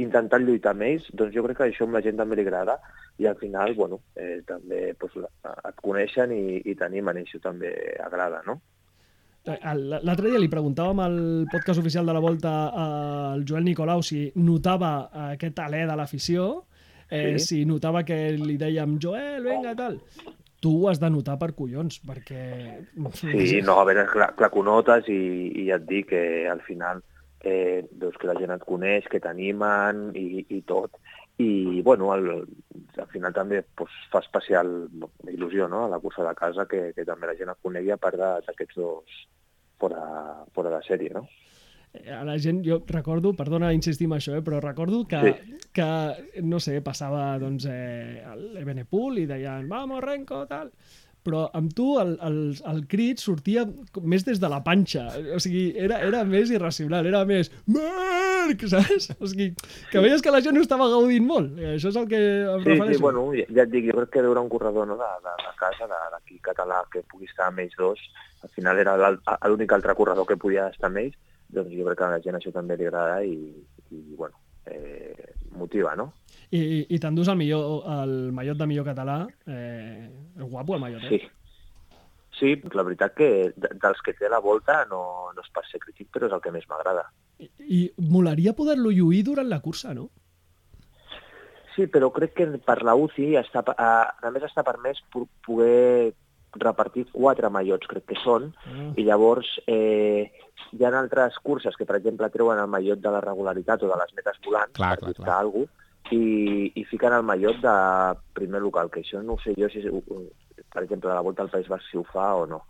intentant 0.03 0.43
lluitar 0.43 0.75
amb 0.75 0.87
ells, 0.89 1.07
doncs 1.15 1.35
jo 1.35 1.45
crec 1.47 1.61
que 1.61 1.67
això 1.69 1.87
amb 1.87 1.95
la 1.95 2.03
gent 2.03 2.19
també 2.19 2.39
li 2.39 2.45
agrada 2.47 2.79
i 3.19 3.29
al 3.31 3.37
final, 3.39 3.75
bueno, 3.79 4.01
eh, 4.17 4.41
també 4.47 4.89
pues, 4.99 5.15
et 5.23 5.83
coneixen 5.83 6.33
i, 6.35 6.63
i 6.67 6.75
t'animen 6.75 7.21
això 7.21 7.39
també 7.43 7.71
agrada, 8.03 8.43
no? 8.47 8.59
Eh, 9.45 9.59
l'altre 9.77 10.31
dia 10.31 10.41
li 10.41 10.51
preguntàvem 10.51 11.03
al 11.05 11.19
podcast 11.53 11.83
oficial 11.83 12.09
de 12.09 12.15
la 12.17 12.23
Volta 12.25 12.55
al 12.81 13.45
Joel 13.47 13.67
Nicolau 13.69 14.03
si 14.03 14.27
notava 14.41 15.11
aquest 15.31 15.61
alè 15.63 15.85
de 15.87 15.99
l'afició, 16.01 16.65
eh, 17.11 17.37
sí. 17.37 17.47
si 17.47 17.65
notava 17.69 18.03
que 18.09 18.19
li 18.41 18.57
dèiem 18.59 18.99
Joel, 18.99 19.45
vinga, 19.45 19.77
tal. 19.79 20.01
Tu 20.65 20.73
ho 20.73 20.89
has 20.89 20.99
de 20.99 21.11
notar 21.13 21.37
per 21.39 21.53
collons, 21.53 22.01
perquè... 22.09 22.45
Sí, 23.21 23.61
no, 23.69 23.79
a 23.79 23.85
veure, 23.87 24.09
clar, 24.11 24.33
clar 24.35 24.51
que 24.51 24.59
ho 24.59 24.65
notes 24.67 25.11
i, 25.13 25.25
i 25.61 25.69
et 25.77 25.85
dic 25.87 26.09
que 26.15 26.25
al 26.51 26.65
final 26.65 27.05
eh, 27.45 27.85
veus 28.01 28.17
que 28.21 28.29
la 28.29 28.37
gent 28.39 28.55
et 28.55 28.65
coneix, 28.67 29.07
que 29.11 29.21
t'animen 29.23 30.11
i, 30.17 30.45
i 30.49 30.63
tot. 30.67 30.99
I, 31.43 31.83
bueno, 31.83 32.13
al, 32.15 32.29
al 32.39 33.09
final 33.11 33.35
també 33.35 33.65
pues, 33.77 33.95
fa 34.13 34.21
especial 34.23 34.69
il·lusió 35.33 35.67
no? 35.69 35.85
a 35.85 35.91
la 35.91 35.99
cursa 35.99 36.23
de 36.23 36.35
casa 36.39 36.69
que, 36.71 36.93
que 36.95 37.07
també 37.07 37.27
la 37.27 37.35
gent 37.39 37.51
et 37.51 37.63
conegui 37.63 37.91
a 37.91 37.99
part 37.99 38.21
d'aquests 38.47 38.79
dos 38.79 39.17
fora, 39.83 40.05
fora 40.55 40.77
de 40.77 40.83
sèrie, 40.87 41.11
no? 41.15 41.27
Eh, 41.95 42.11
a 42.11 42.23
la 42.27 42.39
gent, 42.43 42.63
jo 42.67 42.81
recordo, 42.87 43.35
perdona 43.39 43.73
insistir 43.75 44.07
en 44.07 44.17
això, 44.17 44.35
eh, 44.39 44.43
però 44.47 44.61
recordo 44.63 45.05
que, 45.11 45.21
sí. 45.27 45.59
que 45.75 45.89
no 46.43 46.63
sé, 46.63 46.81
passava 46.87 47.33
doncs, 47.43 47.67
eh, 47.71 48.23
l'Ebenepul 48.55 49.19
i 49.23 49.27
deien, 49.31 49.69
vamos, 49.71 50.03
Renko, 50.07 50.45
tal 50.51 50.71
però 51.25 51.47
amb 51.57 51.73
tu 51.77 51.95
el, 52.01 52.15
el, 52.27 52.39
el 52.71 52.81
crit 52.91 53.23
sortia 53.23 53.65
més 54.03 54.27
des 54.27 54.41
de 54.43 54.51
la 54.53 54.61
panxa. 54.65 55.07
O 55.35 55.41
sigui, 55.43 55.65
era, 55.81 56.01
era 56.05 56.23
més 56.29 56.53
irracional, 56.53 57.09
era 57.09 57.25
més 57.29 57.51
Marc, 57.65 58.67
saps? 58.71 59.11
O 59.19 59.31
sigui, 59.31 59.51
que 59.91 60.03
veies 60.05 60.25
que 60.25 60.35
la 60.35 60.43
gent 60.45 60.61
ho 60.61 60.65
estava 60.65 60.91
gaudint 60.93 61.27
molt. 61.27 61.57
I 61.61 61.75
això 61.75 61.93
és 61.93 62.01
el 62.01 62.09
que 62.11 62.21
em 62.21 62.61
sí, 62.61 62.71
refereixo. 62.75 62.99
Sí, 62.99 63.05
bueno, 63.07 63.27
ja 63.41 63.65
et 63.65 63.73
dic, 63.73 63.89
jo 63.89 63.99
crec 64.03 64.13
que 64.17 64.25
veure 64.27 64.45
un 64.45 64.53
corredor 64.53 64.89
no, 64.91 64.99
de, 65.01 65.11
de, 65.25 65.37
de 65.43 65.53
casa, 65.61 65.89
d'aquí 65.89 66.41
català, 66.45 66.83
que 66.93 67.05
pugui 67.11 67.31
estar 67.31 67.49
amb 67.49 67.65
ells 67.65 67.79
dos, 67.81 68.03
al 68.45 68.53
final 68.53 68.81
era 68.83 68.97
l'únic 69.01 69.73
altre 69.73 69.97
corredor 69.97 70.29
que 70.29 70.41
podia 70.41 70.69
estar 70.75 70.93
amb 70.93 71.01
ells, 71.07 71.17
doncs 71.55 71.73
jo 71.73 71.87
crec 71.89 72.01
que 72.01 72.07
a 72.07 72.13
la 72.13 72.21
gent 72.25 72.37
això 72.37 72.53
també 72.53 72.77
li 72.77 72.91
agrada 72.91 73.23
i, 73.25 73.39
i 73.95 74.03
bueno, 74.19 74.37
eh, 74.67 75.33
motiva, 75.57 75.95
no? 75.97 76.13
I, 76.55 76.85
i 76.95 76.99
t'endús 77.03 77.29
el, 77.33 77.39
millor, 77.41 77.87
el 77.91 78.13
mallot 78.35 78.59
de 78.61 78.67
millor 78.71 78.87
català. 78.87 79.23
Eh, 79.51 80.05
és 80.39 80.51
guapo 80.51 80.77
el 80.77 80.85
mallot, 80.85 81.07
eh? 81.09 81.19
Sí. 81.19 81.33
Sí, 82.35 82.51
la 82.75 82.83
veritat 82.83 83.15
que 83.15 83.29
dels 83.55 84.01
que 84.03 84.15
té 84.19 84.29
la 84.31 84.41
volta 84.43 84.81
no, 84.91 85.31
no 85.35 85.43
és 85.43 85.51
per 85.55 85.63
ser 85.69 85.79
crític, 85.83 86.09
però 86.11 86.27
és 86.27 86.35
el 86.35 86.43
que 86.43 86.51
més 86.55 86.67
m'agrada. 86.71 87.07
I, 87.39 87.49
I 87.63 87.81
molaria 88.11 88.55
poder-lo 88.59 88.91
lluir 88.91 89.23
durant 89.27 89.49
la 89.51 89.61
cursa, 89.63 89.95
no? 89.95 90.09
Sí, 91.75 91.87
però 91.91 92.11
crec 92.15 92.35
que 92.39 92.49
per 92.63 92.81
la 92.87 92.95
UCI 92.99 93.35
està, 93.39 93.63
a, 93.75 93.93
a 94.15 94.35
més 94.35 94.47
està 94.47 94.63
permès 94.67 95.01
poder 95.11 96.15
repartir 96.55 97.07
quatre 97.11 97.51
mallots, 97.51 97.89
crec 97.91 98.05
que 98.11 98.19
són, 98.23 98.53
mm. 98.67 98.93
i 98.99 99.07
llavors 99.07 99.49
eh, 99.67 100.31
hi 100.75 100.85
ha 100.85 100.93
altres 100.95 101.39
curses 101.43 101.75
que, 101.79 101.87
per 101.87 101.99
exemple, 101.99 102.31
treuen 102.35 102.63
el 102.63 102.71
mallot 102.71 103.03
de 103.03 103.15
la 103.15 103.23
regularitat 103.23 103.83
o 103.83 103.91
de 103.91 103.99
les 103.99 104.15
metes 104.19 104.39
volants, 104.47 104.77
clar, 104.79 104.93
per 105.01 105.11
clar, 105.11 105.17
clar. 105.23 105.41
alguna 105.41 105.84
i, 106.13 106.73
i 106.75 106.85
fiquen 106.91 107.15
el 107.17 107.25
mallot 107.25 107.61
de 107.63 107.75
primer 108.37 108.61
local, 108.61 108.91
que 108.93 109.01
això 109.01 109.23
no 109.23 109.39
sé 109.43 109.55
jo 109.57 109.71
si, 109.73 109.83
per 109.85 110.83
exemple, 110.83 111.09
de 111.09 111.15
la 111.15 111.25
Volta 111.25 111.45
al 111.45 111.53
País 111.53 111.69
Basc 111.71 111.89
si 111.91 111.99
ho 112.01 112.05
fa 112.09 112.35
o 112.37 112.47
no, 112.51 112.65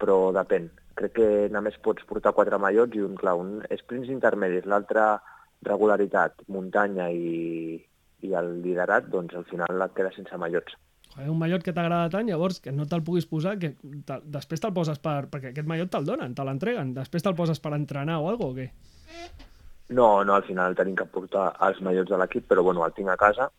però 0.00 0.32
depèn. 0.34 0.70
Crec 0.98 1.14
que 1.16 1.28
només 1.52 1.78
pots 1.84 2.04
portar 2.08 2.34
quatre 2.36 2.58
mallots 2.60 2.98
i 2.98 3.04
un, 3.04 3.14
clar, 3.16 3.36
un 3.40 3.60
sprints 3.80 4.10
intermedis, 4.12 4.66
l'altre 4.68 5.06
regularitat, 5.64 6.42
muntanya 6.52 7.08
i, 7.14 7.78
i 8.26 8.32
el 8.38 8.56
liderat, 8.64 9.06
doncs 9.12 9.36
al 9.38 9.46
final 9.48 9.86
et 9.86 9.94
queda 9.96 10.12
sense 10.16 10.40
mallots. 10.40 10.74
Un 11.20 11.36
mallot 11.36 11.60
que 11.64 11.74
t'agrada 11.76 12.08
tant, 12.12 12.28
llavors 12.28 12.58
que 12.64 12.72
no 12.72 12.86
te'l 12.88 13.04
puguis 13.04 13.28
posar, 13.28 13.58
que 13.60 13.74
te, 14.08 14.18
després 14.32 14.62
te'l 14.62 14.72
poses 14.72 15.00
per... 15.02 15.26
perquè 15.32 15.52
aquest 15.52 15.68
mallot 15.68 15.92
te'l 15.92 16.08
donen, 16.08 16.34
te 16.34 16.44
l'entreguen, 16.48 16.94
després 16.96 17.24
te'l 17.24 17.36
poses 17.36 17.60
per 17.60 17.74
entrenar 17.76 18.18
o 18.22 18.30
alguna 18.32 18.52
o 18.52 18.56
què? 18.56 18.70
No, 19.92 20.24
no, 20.24 20.34
al 20.34 20.44
final 20.46 20.74
tenim 20.78 20.96
que 20.98 21.04
portar 21.08 21.50
els 21.68 21.80
mallots 21.84 22.10
de 22.10 22.18
l'equip, 22.20 22.46
però 22.48 22.64
bueno, 22.64 22.84
el 22.86 22.94
tinc 22.96 23.10
a 23.12 23.18
casa 23.20 23.50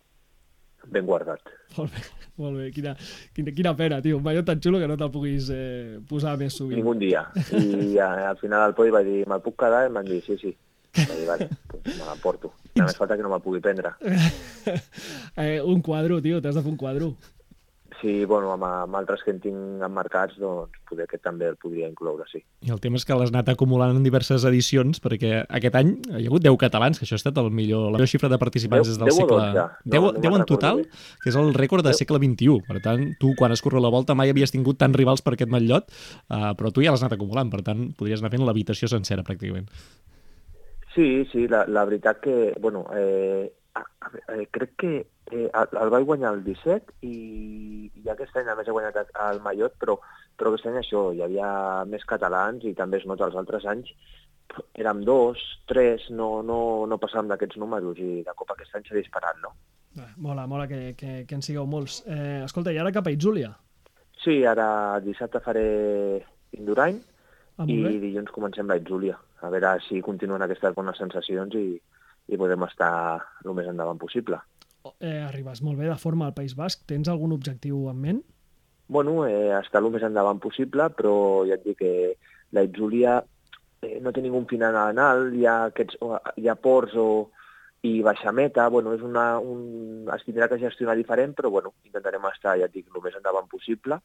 ben 0.91 1.05
guardat. 1.07 1.39
Molt 1.77 1.93
bé, 1.93 2.01
molt 2.41 2.57
bé. 2.59 2.65
Quina, 2.75 2.95
quina, 3.35 3.53
quina 3.55 3.71
pena, 3.79 4.01
tio. 4.03 4.17
Un 4.19 4.25
mallot 4.25 4.45
tan 4.49 4.59
xulo 4.63 4.81
que 4.81 4.89
no 4.89 4.97
te'l 4.99 5.11
puguis 5.13 5.47
eh, 5.53 5.99
posar 6.09 6.35
més 6.41 6.57
sovint. 6.59 6.79
Ningun 6.81 6.99
dia. 6.99 7.25
I 7.55 7.97
a, 8.03 8.09
al 8.33 8.39
final 8.41 8.69
el 8.69 8.75
Poi 8.77 8.91
va 8.93 9.03
dir, 9.05 9.21
me'l 9.29 9.43
puc 9.45 9.55
quedar? 9.63 9.85
I 9.87 9.93
m'han 9.93 10.09
dit, 10.09 10.25
sí, 10.27 10.37
sí. 10.41 10.51
Va 10.93 11.15
dir, 11.15 11.25
vale, 11.29 11.47
pues 11.71 11.87
me 11.97 12.03
l'emporto. 12.09 12.51
Només 12.75 12.97
falta 12.99 13.15
que 13.17 13.23
no 13.25 13.31
me'l 13.31 13.41
pugui 13.45 13.61
prendre. 13.63 13.93
eh, 15.37 15.61
un 15.61 15.81
quadro, 15.81 16.19
tio, 16.21 16.41
t'has 16.41 16.59
de 16.59 16.65
fer 16.65 16.73
un 16.73 16.77
quadro. 16.77 17.13
Sí, 18.03 18.25
bueno, 18.25 18.49
amb, 18.51 18.65
amb 18.67 18.97
altres 18.99 19.21
que 19.23 19.31
en 19.31 19.37
tinc 19.39 19.83
emmarcats, 19.87 20.35
doncs 20.35 20.75
poder 20.89 21.05
que 21.07 21.15
també 21.23 21.47
el 21.47 21.55
podria 21.55 21.87
incloure, 21.87 22.25
sí. 22.27 22.41
I 22.67 22.73
el 22.75 22.81
tema 22.83 22.99
és 22.99 23.05
que 23.07 23.15
l'has 23.15 23.31
anat 23.31 23.53
acumulant 23.53 23.95
en 23.95 24.03
diverses 24.03 24.43
edicions, 24.49 24.99
perquè 24.99 25.45
aquest 25.45 25.77
any 25.79 25.93
hi 26.09 26.25
ha 26.25 26.27
hagut 26.27 26.43
10 26.43 26.57
catalans, 26.65 26.99
que 26.99 27.07
això 27.07 27.15
ha 27.15 27.21
estat 27.21 27.39
el 27.39 27.47
millor, 27.47 27.85
la 27.93 28.01
millor 28.01 28.11
xifra 28.11 28.27
de 28.27 28.41
participants 28.41 28.91
10, 28.91 28.91
des 28.91 28.99
del 28.99 29.13
10 29.13 29.19
segle... 29.21 29.45
10, 29.55 29.87
10, 29.95 30.03
no, 30.03 30.11
10 30.25 30.35
en 30.41 30.45
total, 30.51 30.83
bé. 30.83 31.05
que 31.23 31.31
és 31.31 31.39
el 31.39 31.53
rècord 31.55 31.87
del 31.87 31.95
segle 31.95 32.19
XXI. 32.19 32.57
Per 32.67 32.83
tant, 32.83 33.05
tu, 33.23 33.31
quan 33.39 33.55
has 33.55 33.63
corregut 33.63 33.87
la 33.87 33.93
volta, 33.95 34.19
mai 34.19 34.35
havies 34.35 34.51
tingut 34.51 34.81
tants 34.83 34.99
rivals 34.99 35.23
per 35.23 35.37
aquest 35.37 35.55
matllot, 35.55 35.87
uh, 36.27 36.51
però 36.59 36.75
tu 36.75 36.83
ja 36.83 36.91
l'has 36.91 37.07
anat 37.07 37.15
acumulant, 37.15 37.55
per 37.55 37.63
tant, 37.63 37.87
podries 37.95 38.19
anar 38.19 38.35
fent 38.35 38.43
l'habitació 38.43 38.91
sencera, 38.91 39.23
pràcticament. 39.23 39.71
Sí, 40.91 41.23
sí, 41.31 41.47
la, 41.47 41.63
la 41.71 41.87
veritat 41.87 42.19
que, 42.19 42.37
bueno, 42.59 42.83
eh, 42.99 43.47
eh, 43.79 44.47
crec 44.51 44.75
que 44.75 44.93
eh, 45.33 45.49
el, 45.49 45.77
el 45.81 45.93
vaig 45.93 46.05
guanyar 46.07 46.33
el 46.37 46.43
17 46.45 46.97
i, 47.09 47.13
i 48.03 48.09
aquest 48.13 48.37
any 48.39 48.49
a 48.51 48.57
més 48.59 48.69
he 48.69 48.75
guanyat 48.75 49.13
el 49.27 49.41
Mallot, 49.45 49.75
però, 49.81 49.97
però 50.37 50.53
aquest 50.53 50.69
any 50.69 50.79
això, 50.81 51.07
hi 51.13 51.23
havia 51.25 51.49
més 51.89 52.05
catalans 52.09 52.65
i 52.69 52.75
també 52.77 53.01
es 53.01 53.07
nota 53.09 53.27
els 53.29 53.39
altres 53.41 53.65
anys 53.73 53.93
érem 54.77 54.99
dos, 55.07 55.39
tres, 55.65 56.03
no, 56.13 56.43
no, 56.45 56.57
no 56.85 56.99
passàvem 57.01 57.31
d'aquests 57.31 57.57
números 57.57 57.97
i 57.97 58.19
de 58.25 58.35
cop 58.37 58.51
aquest 58.53 58.75
any 58.77 58.83
s'ha 58.85 58.99
disparat, 58.99 59.39
no? 59.41 59.55
Eh, 59.97 60.11
mola, 60.21 60.45
mola 60.49 60.67
que, 60.69 60.93
que, 60.97 61.23
que 61.29 61.37
en 61.37 61.41
sigueu 61.45 61.65
molts. 61.69 62.01
Eh, 62.05 62.43
escolta, 62.43 62.73
i 62.73 62.77
ara 62.81 62.93
cap 62.93 63.07
a 63.09 63.13
Itzúlia? 63.13 63.49
Sí, 64.23 64.43
ara 64.45 64.99
dissabte 65.03 65.41
faré 65.43 65.65
Indurain 66.59 67.01
Ah, 67.57 67.65
i 67.69 67.75
bé. 67.83 67.91
dilluns 68.01 68.31
comencem 68.33 68.67
la 68.67 68.79
Itzúlia. 68.79 69.17
A 69.45 69.49
veure 69.53 69.75
si 69.87 70.01
continuen 70.01 70.41
aquestes 70.41 70.73
bones 70.73 70.97
sensacions 70.97 71.53
i, 71.59 71.67
i 72.33 72.39
podem 72.39 72.65
estar 72.65 72.93
el 73.43 73.53
més 73.53 73.67
endavant 73.69 73.99
possible. 74.01 74.39
Eh, 74.99 75.19
arribes 75.23 75.61
molt 75.63 75.79
bé 75.79 75.87
de 75.89 75.99
forma 75.99 76.27
al 76.27 76.35
País 76.37 76.55
Basc. 76.59 76.83
Tens 76.89 77.09
algun 77.11 77.35
objectiu 77.35 77.87
en 77.91 77.99
ment? 77.99 78.23
Bueno, 78.87 79.23
eh, 79.25 79.51
estar 79.59 79.81
el 79.81 79.91
més 79.93 80.03
endavant 80.03 80.41
possible, 80.43 80.89
però 80.97 81.15
ja 81.47 81.55
et 81.55 81.63
dic 81.63 81.79
que 81.79 81.93
la 82.51 82.65
Itzúlia 82.67 83.21
eh, 83.81 83.99
no 84.03 84.11
té 84.11 84.21
ningú 84.21 84.43
final 84.49 84.75
en 84.81 84.99
alt, 84.99 85.31
hi 85.33 85.47
ha, 85.47 85.55
aquests, 85.71 85.97
hi 86.37 86.49
ha 86.51 86.59
ports 86.59 86.97
o, 86.99 87.07
i 87.83 88.01
baixa 88.03 88.31
meta, 88.31 88.67
bueno, 88.71 88.93
és 88.95 89.01
una, 89.03 89.39
un, 89.39 90.05
es 90.13 90.23
tindrà 90.27 90.47
que 90.51 90.59
gestionar 90.59 90.95
diferent, 90.95 91.33
però 91.35 91.51
bueno, 91.51 91.73
intentarem 91.87 92.27
estar, 92.29 92.57
ja 92.59 92.69
et 92.69 92.75
dic, 92.75 92.87
el 92.91 93.03
més 93.03 93.17
endavant 93.19 93.49
possible. 93.51 93.99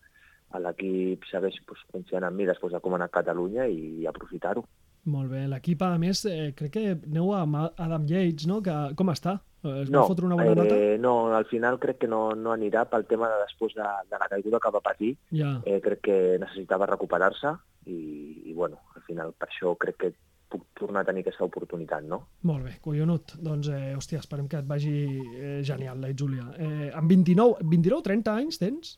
L'equip 0.65 1.27
segueix 1.29 1.59
pues, 1.69 1.83
confiant 1.93 2.25
en 2.25 2.35
mi 2.35 2.47
després 2.49 2.73
de 2.73 2.81
com 2.81 2.95
ha 2.95 2.99
anat 3.03 3.13
Catalunya 3.13 3.69
i 3.69 4.07
aprofitar-ho. 4.09 4.65
Molt 5.13 5.31
bé. 5.31 5.45
L'equip, 5.51 5.83
a 5.85 5.99
més, 6.01 6.25
eh, 6.27 6.51
crec 6.57 6.73
que 6.75 6.85
aneu 6.97 7.31
amb 7.37 7.61
Adam 7.69 8.07
Yates, 8.09 8.49
no? 8.49 8.63
Que, 8.65 8.75
com 8.99 9.13
està? 9.13 9.39
Eh, 9.65 9.83
Es 9.83 9.91
va 9.91 10.05
fotre 10.07 10.27
una 10.27 10.37
bona 10.39 10.55
nota? 10.55 10.75
eh, 10.75 10.99
no, 10.99 11.35
al 11.35 11.47
final 11.51 11.79
crec 11.83 11.99
que 12.05 12.07
no, 12.09 12.35
no 12.35 12.53
anirà 12.55 12.85
pel 12.89 13.05
tema 13.11 13.29
de 13.33 13.41
després 13.47 13.75
de, 13.75 13.89
de 14.11 14.19
la 14.21 14.29
caiguda 14.31 14.61
que 14.63 14.71
va 14.71 14.81
patir. 14.85 15.17
Ja. 15.35 15.57
Eh, 15.67 15.81
crec 15.85 16.01
que 16.07 16.19
necessitava 16.39 16.87
recuperar-se 16.87 17.57
i, 17.87 17.99
i, 18.47 18.55
bueno, 18.55 18.79
al 18.95 19.03
final 19.03 19.33
per 19.39 19.49
això 19.51 19.75
crec 19.81 19.97
que 19.99 20.13
puc 20.49 20.63
tornar 20.79 21.03
a 21.03 21.05
tenir 21.05 21.21
aquesta 21.27 21.45
oportunitat, 21.45 22.07
no? 22.09 22.23
Molt 22.49 22.65
bé, 22.65 22.79
collonut. 22.81 23.35
Doncs, 23.45 23.69
eh, 23.69 23.93
hòstia, 23.99 24.23
esperem 24.23 24.47
que 24.49 24.57
et 24.63 24.65
vagi 24.71 24.95
eh, 25.37 25.59
genial, 25.63 26.01
la 26.01 26.15
Júlia. 26.17 26.47
Eh, 26.57 26.89
amb 26.97 27.11
29, 27.11 27.59
29 27.69 28.03
30 28.07 28.33
anys 28.41 28.59
tens? 28.63 28.95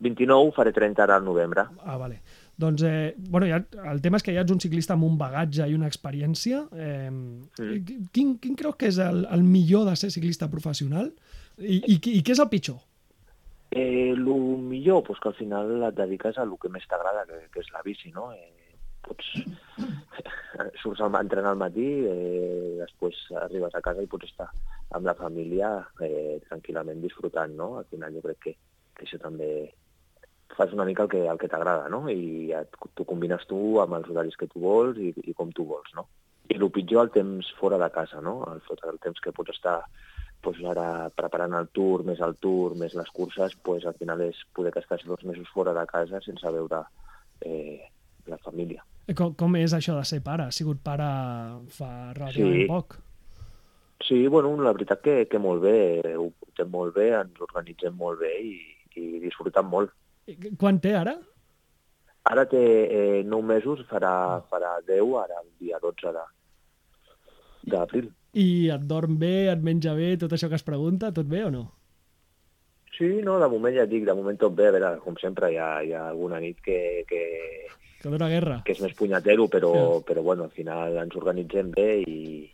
29, 0.00 0.52
faré 0.56 0.72
30 0.72 1.02
ara 1.02 1.16
al 1.16 1.24
novembre. 1.24 1.64
Ah, 1.84 1.96
vale. 2.00 2.20
Doncs, 2.60 2.82
eh, 2.84 3.14
bueno, 3.16 3.46
ja, 3.48 3.62
el 3.90 4.02
tema 4.04 4.18
és 4.20 4.26
que 4.26 4.34
ja 4.36 4.44
ets 4.44 4.52
un 4.52 4.60
ciclista 4.60 4.92
amb 4.96 5.06
un 5.06 5.16
bagatge 5.20 5.64
i 5.70 5.74
una 5.76 5.88
experiència. 5.88 6.66
Eh, 6.76 7.08
Mm. 7.10 8.06
quin, 8.12 8.36
quin 8.38 8.54
creus 8.56 8.76
que 8.76 8.88
és 8.90 8.98
el, 9.00 9.24
el 9.32 9.42
millor 9.42 9.86
de 9.88 9.96
ser 9.96 10.10
ciclista 10.12 10.48
professional? 10.50 11.10
I, 11.58 11.80
i, 11.80 11.96
i 11.96 12.22
què 12.22 12.32
és 12.36 12.40
el 12.42 12.48
pitjor? 12.52 12.78
Eh, 13.70 14.10
el 14.10 14.24
millor, 14.24 15.04
pues, 15.06 15.20
que 15.22 15.30
al 15.30 15.36
final 15.38 15.84
et 15.88 15.94
dediques 15.96 16.38
a 16.38 16.44
el 16.46 16.56
que 16.60 16.70
més 16.72 16.86
t'agrada, 16.90 17.26
que, 17.28 17.38
que 17.54 17.62
és 17.62 17.70
la 17.72 17.84
bici, 17.86 18.10
no? 18.12 18.30
Eh, 18.32 18.76
pots... 19.06 19.30
surts 20.82 21.00
a 21.00 21.08
entrenar 21.20 21.54
al 21.54 21.60
matí, 21.60 21.86
eh, 22.10 22.76
després 22.80 23.16
arribes 23.40 23.74
a 23.74 23.80
casa 23.84 24.02
i 24.04 24.10
pots 24.10 24.28
estar 24.28 24.48
amb 24.96 25.06
la 25.06 25.14
família 25.16 25.70
eh, 26.02 26.40
tranquil·lament 26.48 27.00
disfrutant, 27.00 27.54
no? 27.56 27.76
Al 27.78 27.86
final 27.92 28.12
jo 28.16 28.24
crec 28.26 28.42
que, 28.44 28.56
que 28.96 29.06
això 29.06 29.20
també 29.22 29.70
fas 30.56 30.72
una 30.72 30.84
mica 30.84 31.04
el 31.04 31.08
que, 31.08 31.26
el 31.28 31.38
que 31.38 31.48
t'agrada, 31.48 31.88
no? 31.88 32.04
I 32.10 32.52
tu 32.94 33.04
combines 33.08 33.46
tu 33.46 33.80
amb 33.82 33.94
els 33.98 34.08
horaris 34.10 34.36
que 34.36 34.48
tu 34.50 34.60
vols 34.64 34.98
i, 34.98 35.12
i 35.24 35.34
com 35.34 35.52
tu 35.52 35.64
vols, 35.68 35.90
no? 35.94 36.06
I 36.50 36.56
el 36.58 36.70
pitjor, 36.74 37.04
el 37.06 37.12
temps 37.14 37.52
fora 37.60 37.78
de 37.78 37.90
casa, 37.94 38.20
no? 38.20 38.40
El, 38.50 38.60
el 38.90 38.98
temps 38.98 39.20
que 39.22 39.32
pots 39.32 39.54
estar 39.54 39.80
pues 40.40 40.56
ara 40.64 41.10
preparant 41.12 41.52
el 41.58 41.68
tour, 41.68 42.02
més 42.08 42.20
el 42.24 42.34
tour, 42.40 42.72
més 42.80 42.94
les 42.96 43.10
curses, 43.12 43.52
pues 43.62 43.84
al 43.84 43.94
final 44.00 44.22
és 44.24 44.38
poder 44.56 44.72
que 44.72 44.80
estàs 44.80 45.04
dos 45.04 45.22
mesos 45.28 45.48
fora 45.52 45.74
de 45.76 45.84
casa 45.86 46.20
sense 46.24 46.48
veure 46.54 46.80
eh, 47.44 47.84
la 48.26 48.38
família. 48.40 48.82
Eh, 49.06 49.14
Com, 49.14 49.34
com 49.36 49.56
és 49.60 49.74
això 49.76 49.94
de 49.98 50.04
ser 50.08 50.22
pare? 50.24 50.48
Has 50.48 50.56
sigut 50.56 50.80
pare 50.82 51.06
fa 51.76 51.90
relativament 52.16 52.62
Sí. 52.62 52.66
poc. 52.70 52.96
Sí, 54.08 54.26
bueno, 54.32 54.56
la 54.64 54.72
veritat 54.72 55.02
que, 55.04 55.26
que 55.28 55.38
molt 55.38 55.60
bé, 55.62 56.00
ho 56.16 56.30
portem 56.40 56.70
molt 56.72 56.94
bé, 56.96 57.10
ens 57.20 57.36
organitzem 57.44 57.94
molt 57.94 58.18
bé 58.24 58.32
i, 58.40 58.54
i 58.96 59.20
disfrutem 59.20 59.68
molt. 59.68 59.92
I 60.30 60.54
Quan 60.60 60.78
té 60.80 60.94
ara? 60.94 61.16
Ara 62.30 62.44
té 62.46 62.60
eh, 62.60 63.22
9 63.26 63.42
mesos, 63.48 63.80
farà, 63.90 64.12
farà 64.50 64.76
10, 64.86 65.14
ara 65.22 65.40
el 65.42 65.48
dia 65.58 65.78
12 65.82 66.12
de- 66.14 66.28
d'abril. 67.72 68.10
I 68.38 68.68
et 68.70 68.84
dorm 68.86 69.16
bé, 69.18 69.48
et 69.50 69.62
menja 69.66 69.94
bé, 69.96 70.12
tot 70.20 70.32
això 70.36 70.48
que 70.48 70.58
es 70.60 70.62
pregunta, 70.66 71.10
tot 71.12 71.26
bé 71.26 71.42
o 71.44 71.50
no? 71.50 71.64
Sí, 72.96 73.08
no, 73.24 73.38
de 73.40 73.48
moment 73.48 73.74
ja 73.74 73.86
dic, 73.88 74.04
de 74.04 74.14
moment 74.14 74.36
tot 74.38 74.54
bé, 74.54 74.68
a 74.68 74.74
veure, 74.76 74.90
com 75.02 75.16
sempre 75.18 75.50
hi 75.54 75.56
ha, 75.58 75.70
hi 75.82 75.92
ha 75.96 76.04
alguna 76.10 76.38
nit 76.40 76.60
que, 76.62 77.04
que, 77.08 77.22
Que 78.02 78.08
dona 78.12 78.28
guerra. 78.28 78.60
que 78.64 78.72
és 78.76 78.80
més 78.84 78.94
punyatero, 78.94 79.48
però, 79.48 79.72
Ja. 79.74 80.04
però 80.06 80.22
bueno, 80.22 80.44
al 80.44 80.50
final 80.54 80.96
ens 81.00 81.16
organitzem 81.16 81.70
bé 81.72 81.88
i, 82.06 82.50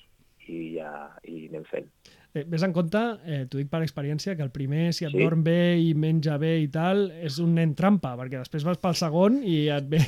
i 0.48 0.60
ja 0.78 1.10
i 1.24 1.48
anem 1.50 1.64
fent. 1.66 1.90
Eh, 2.36 2.44
ves 2.46 2.62
en 2.66 2.72
compte, 2.76 3.00
eh, 3.24 3.46
t'ho 3.48 3.56
dic 3.56 3.70
per 3.72 3.80
experiència, 3.80 4.34
que 4.36 4.44
el 4.44 4.50
primer, 4.52 4.92
si 4.92 5.06
et 5.06 5.12
Sí. 5.14 5.22
dorm 5.22 5.42
bé 5.42 5.78
i 5.80 5.94
menja 5.94 6.36
bé 6.36 6.58
i 6.60 6.68
tal, 6.68 7.06
és 7.24 7.38
un 7.40 7.54
nen 7.54 7.74
trampa, 7.74 8.10
perquè 8.18 8.36
després 8.42 8.66
vas 8.66 8.76
pel 8.76 8.94
segon 8.94 9.38
i 9.42 9.68
et 9.72 9.88
ve, 9.88 10.02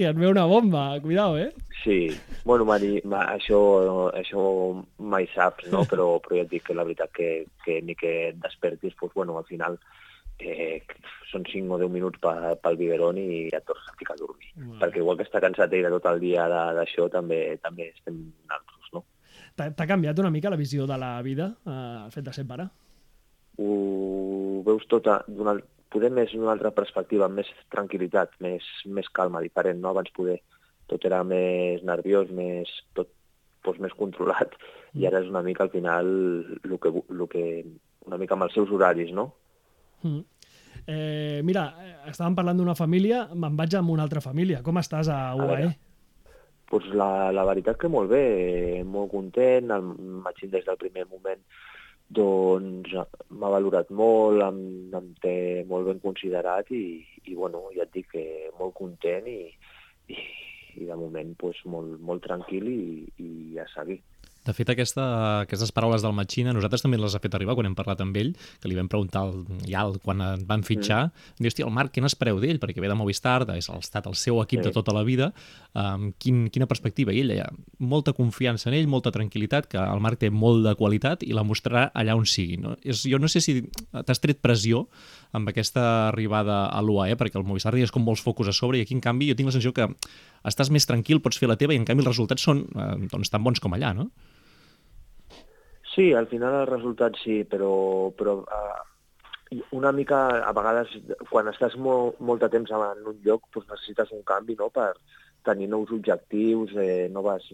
i 0.00 0.04
et 0.08 0.16
ve 0.16 0.30
una 0.30 0.46
bomba. 0.46 0.98
Cuidao, 1.04 1.36
eh? 1.36 1.50
Sí, 1.82 2.08
bueno, 2.46 2.64
Mari, 2.64 3.02
ma, 3.04 3.26
això, 3.36 3.60
això 4.16 4.46
mai 4.98 5.28
saps, 5.34 5.68
no? 5.70 5.84
però, 5.84 6.06
però 6.24 6.38
ja 6.40 6.46
et 6.46 6.48
dic 6.54 6.64
que 6.64 6.74
la 6.78 6.84
veritat 6.88 7.12
que, 7.12 7.44
que 7.66 7.82
ni 7.82 7.94
que 7.94 8.14
et 8.30 8.40
despertis, 8.40 8.96
doncs, 8.96 9.12
bueno, 9.12 9.36
al 9.36 9.44
final 9.44 9.76
eh, 10.38 10.80
són 11.30 11.44
5 11.44 11.74
o 11.74 11.78
10 11.78 11.90
minuts 11.92 12.18
pe, 12.22 12.32
pel 12.64 12.78
biberon 12.80 13.18
i 13.20 13.50
ja 13.52 13.60
et 13.60 13.66
tornes 13.68 13.90
a 13.90 13.96
ficar 13.98 14.16
a 14.16 14.22
dormir. 14.22 14.48
Wow. 14.56 14.78
Perquè 14.80 15.02
igual 15.02 15.18
que 15.20 15.26
està 15.28 15.42
cansat 15.44 15.72
ell 15.76 15.84
de 15.84 15.92
tot 15.98 16.08
el 16.14 16.20
dia 16.24 16.48
d'això, 16.48 17.10
també 17.12 17.58
també 17.62 17.90
estem? 17.92 18.24
T'ha 19.54 19.86
canviat 19.86 20.18
una 20.18 20.32
mica 20.34 20.50
la 20.50 20.58
visió 20.58 20.86
de 20.86 20.96
la 20.98 21.20
vida, 21.22 21.52
eh, 21.66 22.04
el 22.06 22.10
fet 22.10 22.24
de 22.26 22.32
ser 22.34 22.46
pare? 22.46 22.66
Ho 23.58 24.62
veus 24.66 24.86
tot 24.90 25.06
a- 25.06 25.22
d'una 25.28 25.54
poder 25.94 26.10
més 26.10 26.32
d'una 26.32 26.50
altra 26.52 26.72
perspectiva, 26.74 27.26
amb 27.26 27.36
més 27.38 27.46
tranquil·litat, 27.70 28.32
més, 28.40 28.64
més 28.86 29.08
calma, 29.14 29.40
diferent, 29.40 29.78
no? 29.78 29.90
Abans 29.90 30.10
poder 30.10 30.40
tot 30.90 31.04
era 31.06 31.22
més 31.22 31.84
nerviós, 31.86 32.30
més, 32.34 32.68
tot 32.94 33.08
doncs, 33.64 33.78
més 33.80 33.94
controlat, 33.96 34.50
i 34.92 35.06
ara 35.06 35.20
és 35.22 35.30
una 35.30 35.40
mica 35.42 35.62
al 35.64 35.70
final 35.70 36.04
el 36.64 36.78
que, 36.82 36.90
el 36.90 37.28
que, 37.28 37.44
una 38.06 38.18
mica 38.18 38.34
amb 38.34 38.42
els 38.48 38.52
seus 38.52 38.70
horaris, 38.74 39.12
no? 39.14 39.32
Mm. 40.02 40.20
Eh, 40.86 41.40
mira, 41.44 41.62
eh, 41.80 42.10
estàvem 42.10 42.34
parlant 42.36 42.58
d'una 42.58 42.74
família, 42.74 43.28
me'n 43.32 43.56
vaig 43.56 43.74
amb 43.78 43.94
una 43.94 44.02
altra 44.02 44.20
família. 44.20 44.62
Com 44.62 44.76
estàs 44.82 45.08
a 45.08 45.34
UAE? 45.38 45.46
veure. 45.46 45.76
Pues 46.70 46.86
la, 46.96 47.30
la 47.32 47.44
veritat 47.44 47.78
que 47.78 47.90
molt 47.92 48.10
bé, 48.10 48.24
eh, 48.78 48.82
molt 48.84 49.12
content, 49.12 49.70
el 49.70 49.84
Machín 50.24 50.50
des 50.50 50.64
del 50.66 50.80
primer 50.80 51.04
moment 51.10 51.42
doncs 52.14 52.92
m'ha 52.94 53.50
valorat 53.50 53.90
molt, 53.90 54.42
em, 54.44 54.58
em 54.94 55.12
té 55.22 55.36
molt 55.68 55.88
ben 55.88 56.00
considerat 56.02 56.70
i, 56.70 56.84
i 57.24 57.34
bueno, 57.34 57.66
ja 57.76 57.86
et 57.86 57.92
dic 57.94 58.10
que 58.12 58.24
molt 58.58 58.74
content 58.76 59.28
i, 59.30 59.38
i, 60.12 60.18
i 60.80 60.88
de 60.88 60.98
moment 61.00 61.34
pues, 61.40 61.60
molt, 61.64 61.96
molt 62.00 62.24
tranquil 62.24 62.68
i, 62.68 62.82
i 63.18 63.58
a 63.58 63.66
seguir. 63.72 64.00
De 64.44 64.52
fet, 64.52 64.68
aquesta, 64.68 65.04
aquestes 65.46 65.70
paraules 65.72 66.02
del 66.04 66.12
Machina, 66.12 66.52
nosaltres 66.52 66.82
també 66.84 66.98
les 67.00 67.14
ha 67.16 67.20
fet 67.22 67.32
arribar 67.34 67.54
quan 67.56 67.66
hem 67.70 67.74
parlat 67.74 68.00
amb 68.04 68.16
ell, 68.20 68.34
que 68.60 68.68
li 68.68 68.74
vam 68.76 68.88
preguntar 68.92 69.22
al, 69.24 69.44
ja 69.64 69.80
el- 69.86 69.98
quan 70.04 70.20
et 70.20 70.42
van 70.46 70.62
fitxar. 70.62 71.06
Mm. 71.06 71.38
Diu, 71.40 71.48
hòstia, 71.48 71.64
el 71.64 71.72
Marc, 71.72 71.94
què 71.94 72.02
n'espereu 72.04 72.40
d'ell? 72.42 72.58
Perquè 72.60 72.80
ve 72.84 72.88
de 72.88 72.94
Movistar, 72.94 73.42
és 73.56 73.70
ha 73.70 73.78
estat 73.78 74.06
el 74.06 74.14
seu 74.14 74.42
equip 74.42 74.60
Sí. 74.60 74.68
de 74.68 74.72
tota 74.72 74.92
la 74.92 75.02
vida. 75.02 75.32
Um, 75.74 76.12
quin, 76.18 76.50
quina 76.50 76.66
perspectiva? 76.66 77.12
I 77.12 77.20
ell 77.20 77.28
deia, 77.28 77.48
molta 77.78 78.12
confiança 78.12 78.68
en 78.68 78.74
ell, 78.74 78.86
molta 78.86 79.10
tranquil·litat, 79.10 79.66
que 79.66 79.78
el 79.78 80.00
Marc 80.00 80.18
té 80.20 80.30
molt 80.30 80.62
de 80.64 80.74
qualitat 80.76 81.22
i 81.22 81.32
la 81.32 81.42
mostrarà 81.42 81.90
allà 81.94 82.14
on 82.14 82.26
sigui. 82.26 82.58
No? 82.60 82.76
És, 82.84 83.02
jo 83.08 83.18
no 83.18 83.28
sé 83.28 83.40
si 83.40 83.62
t'has 84.04 84.20
tret 84.20 84.40
pressió 84.42 84.88
amb 85.32 85.48
aquesta 85.48 86.08
arribada 86.10 86.66
a 86.68 86.82
l'UAE, 86.82 87.16
perquè 87.16 87.36
el 87.40 87.44
Movistar 87.48 87.74
és 87.74 87.90
com 87.90 88.04
molts 88.04 88.22
focus 88.22 88.48
a 88.48 88.52
sobre, 88.52 88.78
i 88.78 88.82
aquí, 88.82 88.94
en 88.94 89.00
canvi, 89.00 89.28
jo 89.30 89.34
tinc 89.34 89.46
la 89.48 89.52
sensació 89.56 89.72
que 89.72 89.88
estàs 90.44 90.70
més 90.70 90.86
tranquil, 90.86 91.20
pots 91.24 91.38
fer 91.40 91.48
la 91.48 91.56
teva, 91.56 91.72
i 91.74 91.76
en 91.80 91.84
canvi 91.84 92.04
els 92.04 92.12
resultats 92.12 92.42
són 92.42 92.66
eh, 92.76 93.08
doncs, 93.10 93.30
tan 93.30 93.42
bons 93.42 93.58
com 93.58 93.72
allà, 93.72 93.94
no? 93.96 94.10
Sí, 95.94 96.12
al 96.12 96.26
final 96.26 96.54
el 96.60 96.66
resultat 96.66 97.14
sí, 97.22 97.44
però, 97.46 98.10
però 98.18 98.40
uh, 98.42 99.60
una 99.70 99.92
mica, 99.92 100.24
a 100.42 100.52
vegades, 100.56 100.90
quan 101.30 101.46
estàs 101.50 101.76
molt, 101.78 102.18
molt 102.18 102.42
de 102.42 102.48
temps 102.50 102.72
en 102.74 103.04
un 103.12 103.20
lloc, 103.22 103.46
doncs 103.54 103.68
necessites 103.70 104.10
un 104.16 104.24
canvi 104.26 104.56
no? 104.58 104.70
per 104.74 104.92
tenir 105.44 105.68
nous 105.68 105.90
objectius, 105.92 106.72
eh, 106.80 107.08
noves, 107.12 107.46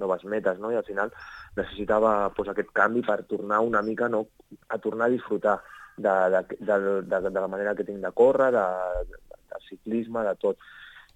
noves 0.00 0.24
metes, 0.24 0.58
no? 0.58 0.72
i 0.72 0.78
al 0.80 0.86
final 0.88 1.12
necessitava 1.56 2.14
doncs, 2.34 2.50
aquest 2.50 2.72
canvi 2.74 3.04
per 3.06 3.20
tornar 3.30 3.60
una 3.62 3.82
mica 3.82 4.08
no? 4.08 4.24
a 4.68 4.78
tornar 4.78 5.06
a 5.06 5.14
disfrutar 5.14 5.60
de, 5.96 6.14
de, 6.34 6.42
de, 6.58 6.78
de, 7.02 7.20
de 7.28 7.40
la 7.40 7.50
manera 7.52 7.74
que 7.76 7.84
tinc 7.84 8.00
de 8.02 8.10
córrer, 8.10 8.50
de, 8.56 8.64
de, 9.12 9.20
de 9.52 9.62
ciclisme, 9.68 10.24
de 10.26 10.34
tot. 10.40 10.58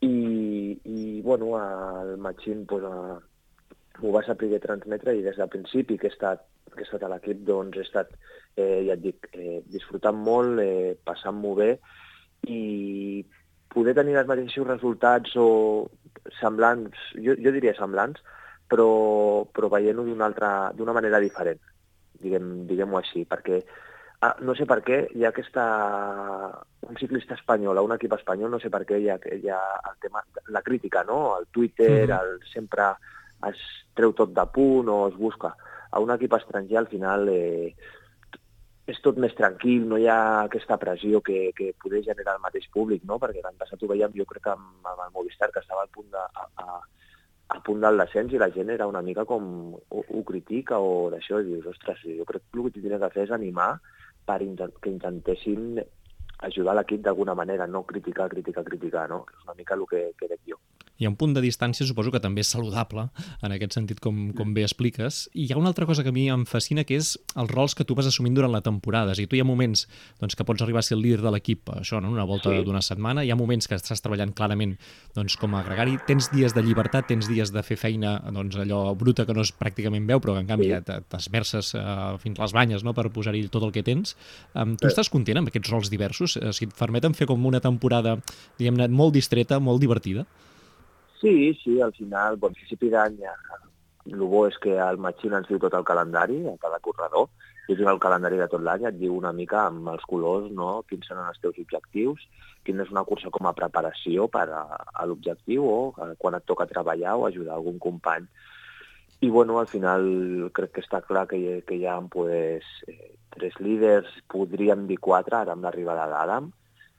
I, 0.07 0.79
i 0.85 1.23
bueno, 1.27 1.57
el 1.59 2.15
Machín 2.23 2.63
doncs, 2.71 2.87
a, 2.87 3.19
m'ho 3.99 4.15
va 4.15 4.23
saber 4.23 4.61
transmetre 4.63 5.17
i 5.17 5.25
des 5.25 5.41
del 5.41 5.51
principi 5.51 5.99
que 5.99 6.07
he 6.07 6.15
estat, 6.15 6.45
que 6.75 6.83
he 6.83 6.87
estat 6.87 7.03
a 7.03 7.09
l'equip 7.13 7.45
doncs 7.47 7.77
he 7.79 7.85
estat, 7.87 8.13
eh, 8.57 8.85
ja 8.87 8.95
et 8.95 9.03
dic, 9.03 9.29
eh, 9.33 9.63
disfrutant 9.67 10.17
molt, 10.17 10.61
eh, 10.61 10.97
passant-m'ho 11.05 11.55
bé 11.55 11.79
i 12.49 13.25
poder 13.69 13.95
tenir 13.95 14.17
els 14.17 14.29
mateixos 14.29 14.67
resultats 14.67 15.35
o 15.37 15.91
semblants, 16.41 16.97
jo, 17.17 17.35
jo 17.37 17.53
diria 17.53 17.75
semblants, 17.77 18.21
però, 18.69 19.45
però 19.53 19.69
veient-ho 19.73 20.05
d'una 20.05 20.97
manera 20.97 21.21
diferent, 21.21 21.61
diguem, 22.21 22.67
diguem-ho 22.67 22.99
així, 22.99 23.25
perquè 23.25 23.63
Ah, 24.21 24.35
no 24.43 24.51
sé 24.59 24.65
per 24.67 24.81
què 24.83 24.97
hi 25.15 25.23
ha 25.23 25.29
aquesta... 25.31 25.65
Un 26.89 26.97
ciclista 26.99 27.37
espanyol, 27.37 27.79
un 27.87 27.93
equip 27.95 28.17
espanyol, 28.17 28.51
no 28.51 28.59
sé 28.59 28.71
per 28.71 28.81
què 28.89 28.99
hi 28.99 29.07
ha, 29.13 29.19
hi 29.31 29.51
ha 29.53 29.59
el 29.91 29.99
tema, 30.03 30.25
la 30.55 30.63
crítica, 30.67 31.05
no? 31.07 31.39
El 31.39 31.47
Twitter, 31.55 32.09
Mhm. 32.09 32.19
el, 32.19 32.41
sempre 32.53 32.89
es 33.47 33.61
treu 33.95 34.13
tot 34.19 34.33
de 34.35 34.45
punt 34.47 34.89
o 34.89 35.07
es 35.07 35.15
busca. 35.15 35.55
A 35.90 36.00
un 36.04 36.12
equip 36.14 36.35
estranger, 36.37 36.76
al 36.80 36.90
final, 36.92 37.28
eh, 37.33 37.75
és 38.88 39.00
tot 39.04 39.18
més 39.21 39.35
tranquil, 39.37 39.85
no 39.88 39.99
hi 40.00 40.07
ha 40.09 40.21
aquesta 40.45 40.78
pressió 40.80 41.21
que, 41.25 41.50
que 41.57 41.75
poder 41.83 42.00
generar 42.07 42.37
el 42.38 42.45
mateix 42.45 42.68
públic, 42.73 43.04
no? 43.09 43.18
Perquè 43.21 43.42
l'any 43.45 43.59
passat 43.61 43.83
ho 43.83 43.90
veiem, 43.90 44.14
jo 44.16 44.25
crec 44.28 44.47
que 44.47 44.54
amb, 44.54 44.78
amb 44.85 45.02
el 45.04 45.12
Movistar, 45.16 45.50
que 45.52 45.61
estava 45.64 45.85
al 45.85 45.92
punt 45.92 46.09
de, 46.14 46.25
a, 46.25 46.47
a, 46.64 46.78
a 47.57 47.61
punt 47.64 47.85
del 47.85 48.00
descens 48.00 48.33
i 48.33 48.40
la 48.40 48.50
gent 48.54 48.73
era 48.73 48.88
una 48.88 49.02
mica 49.04 49.26
com 49.28 49.45
ho, 49.76 50.02
ho 50.02 50.25
critica 50.30 50.80
o 50.80 51.09
d'això, 51.12 51.42
i 51.42 51.50
dius, 51.50 51.68
ostres, 51.75 52.00
jo 52.04 52.26
crec 52.28 52.45
que 52.45 52.59
el 52.61 52.66
que 52.66 52.75
tindria 52.78 53.00
que 53.04 53.12
fer 53.14 53.28
és 53.28 53.37
animar 53.37 53.71
per 54.28 54.40
que 54.40 54.92
intentessin 54.92 55.80
ajudar 56.49 56.75
l'equip 56.76 57.04
d'alguna 57.04 57.35
manera, 57.35 57.66
no 57.66 57.85
criticar, 57.85 58.28
criticar, 58.33 58.64
criticar, 58.64 59.09
no? 59.11 59.25
És 59.33 59.45
una 59.45 59.57
mica 59.59 59.76
el 59.76 59.85
que, 59.90 60.04
que 60.18 60.28
veig 60.33 60.52
jo. 60.52 60.61
Hi 60.99 61.07
ha 61.07 61.11
un 61.12 61.14
punt 61.14 61.31
de 61.31 61.38
distància, 61.40 61.87
suposo 61.87 62.11
que 62.11 62.19
també 62.19 62.43
és 62.43 62.49
saludable, 62.50 63.05
en 63.47 63.52
aquest 63.55 63.76
sentit, 63.76 64.00
com, 64.02 64.33
com 64.35 64.50
bé 64.52 64.64
expliques. 64.67 65.28
I 65.31 65.45
hi 65.47 65.52
ha 65.55 65.59
una 65.61 65.71
altra 65.71 65.87
cosa 65.87 66.02
que 66.02 66.11
a 66.11 66.14
mi 66.17 66.25
em 66.28 66.43
fascina, 66.50 66.83
que 66.83 66.97
és 66.99 67.12
els 67.38 67.52
rols 67.52 67.76
que 67.78 67.85
tu 67.87 67.95
vas 67.95 68.09
assumint 68.11 68.35
durant 68.35 68.50
la 68.50 68.61
temporada. 68.67 69.12
És 69.14 69.21
a 69.21 69.23
dir, 69.23 69.28
tu 69.31 69.38
hi 69.38 69.43
ha 69.45 69.47
moments 69.47 69.85
doncs, 70.19 70.35
que 70.35 70.43
pots 70.49 70.64
arribar 70.64 70.83
a 70.83 70.87
ser 70.88 70.97
el 70.97 71.05
líder 71.05 71.21
de 71.23 71.31
l'equip, 71.31 71.71
això, 71.76 72.00
no? 72.02 72.11
una 72.11 72.25
volta 72.26 72.50
Sí. 72.50 72.64
d'una 72.67 72.83
setmana, 72.83 73.23
hi 73.23 73.31
ha 73.31 73.37
moments 73.38 73.69
que 73.71 73.76
estàs 73.78 74.02
treballant 74.02 74.33
clarament 74.35 74.75
doncs, 75.14 75.37
com 75.38 75.55
a 75.55 75.62
gregari, 75.62 75.95
tens 76.09 76.33
dies 76.35 76.52
de 76.57 76.62
llibertat, 76.67 77.07
tens 77.07 77.28
dies 77.31 77.52
de 77.55 77.62
fer 77.62 77.76
feina 77.78 78.17
doncs, 78.35 78.57
allò 78.59 78.97
bruta 78.99 79.25
que 79.25 79.35
no 79.38 79.43
es 79.47 79.55
pràcticament 79.55 80.05
veu, 80.11 80.19
però 80.19 80.35
que 80.35 80.40
en 80.40 80.50
canvi 80.50 80.64
Sí. 80.67 80.71
ja 80.75 80.81
te- 80.83 80.99
t'esmerces 81.14 81.75
uh, 81.78 82.19
fins 82.19 82.38
les 82.43 82.52
banyes 82.52 82.83
no? 82.83 82.93
per 82.93 83.07
posar-hi 83.14 83.47
tot 83.49 83.62
el 83.62 83.71
que 83.71 83.85
tens. 83.87 84.17
Um, 84.55 84.75
tu 84.76 84.88
Sí. 84.88 84.95
estàs 84.97 85.09
content 85.14 85.38
amb 85.38 85.47
aquests 85.49 85.71
rols 85.71 85.90
diversos? 85.90 86.35
Uh, 86.43 86.50
si 86.52 86.64
et 86.67 86.75
permeten 86.75 87.14
fer 87.14 87.28
com 87.28 87.47
una 87.47 87.61
temporada, 87.61 88.19
diguem-ne, 88.59 88.88
molt 88.88 89.14
distreta, 89.14 89.61
molt 89.61 89.81
divertida? 89.81 90.26
Sí, 91.21 91.55
sí, 91.65 91.81
al 91.81 91.93
final, 91.93 92.37
bon, 92.37 92.55
a 92.55 92.55
principi 92.55 92.91
d'any, 92.93 93.19
eh, 93.27 93.61
el 94.13 94.23
bo 94.23 94.47
és 94.47 94.57
que 94.63 94.77
el 94.79 94.99
Machine 95.03 95.41
ens 95.41 95.49
diu 95.51 95.59
tot 95.59 95.75
el 95.75 95.87
calendari, 95.87 96.39
a 96.47 96.57
cada 96.63 96.79
corredor, 96.85 97.29
i 97.69 97.77
diu 97.77 97.89
el 97.91 97.99
calendari 98.01 98.39
de 98.41 98.47
tot 98.49 98.63
l'any, 98.65 98.87
et 98.89 98.97
diu 98.97 99.17
una 99.17 99.33
mica 99.37 99.67
amb 99.67 99.91
els 99.93 100.05
colors, 100.09 100.47
no?, 100.55 100.83
quins 100.89 101.09
seran 101.11 101.29
els 101.29 101.41
teus 101.43 101.59
objectius, 101.61 102.23
quina 102.65 102.85
és 102.85 102.93
una 102.95 103.05
cursa 103.09 103.33
com 103.35 103.49
a 103.49 103.55
preparació 103.57 104.29
per 104.33 104.47
a, 104.55 104.63
a 104.95 105.09
l'objectiu 105.09 105.67
o 105.69 105.81
eh, 105.99 106.15
quan 106.23 106.39
et 106.39 106.47
toca 106.49 106.69
treballar 106.71 107.17
o 107.19 107.27
ajudar 107.27 107.57
algun 107.57 107.79
company. 107.83 108.29
I, 109.21 109.29
bueno, 109.35 109.59
al 109.59 109.67
final 109.67 110.07
crec 110.55 110.77
que 110.77 110.85
està 110.85 111.03
clar 111.03 111.27
que 111.27 111.59
que 111.67 111.75
hi 111.75 111.85
ha 111.91 111.99
pues, 112.13 112.65
eh, 112.87 113.17
tres 113.35 113.59
líders, 113.59 114.09
podríem 114.31 114.87
dir 114.87 115.01
quatre, 115.03 115.37
ara 115.43 115.57
amb 115.57 115.67
l'arribada 115.67 116.07
d'Adam, 116.07 116.53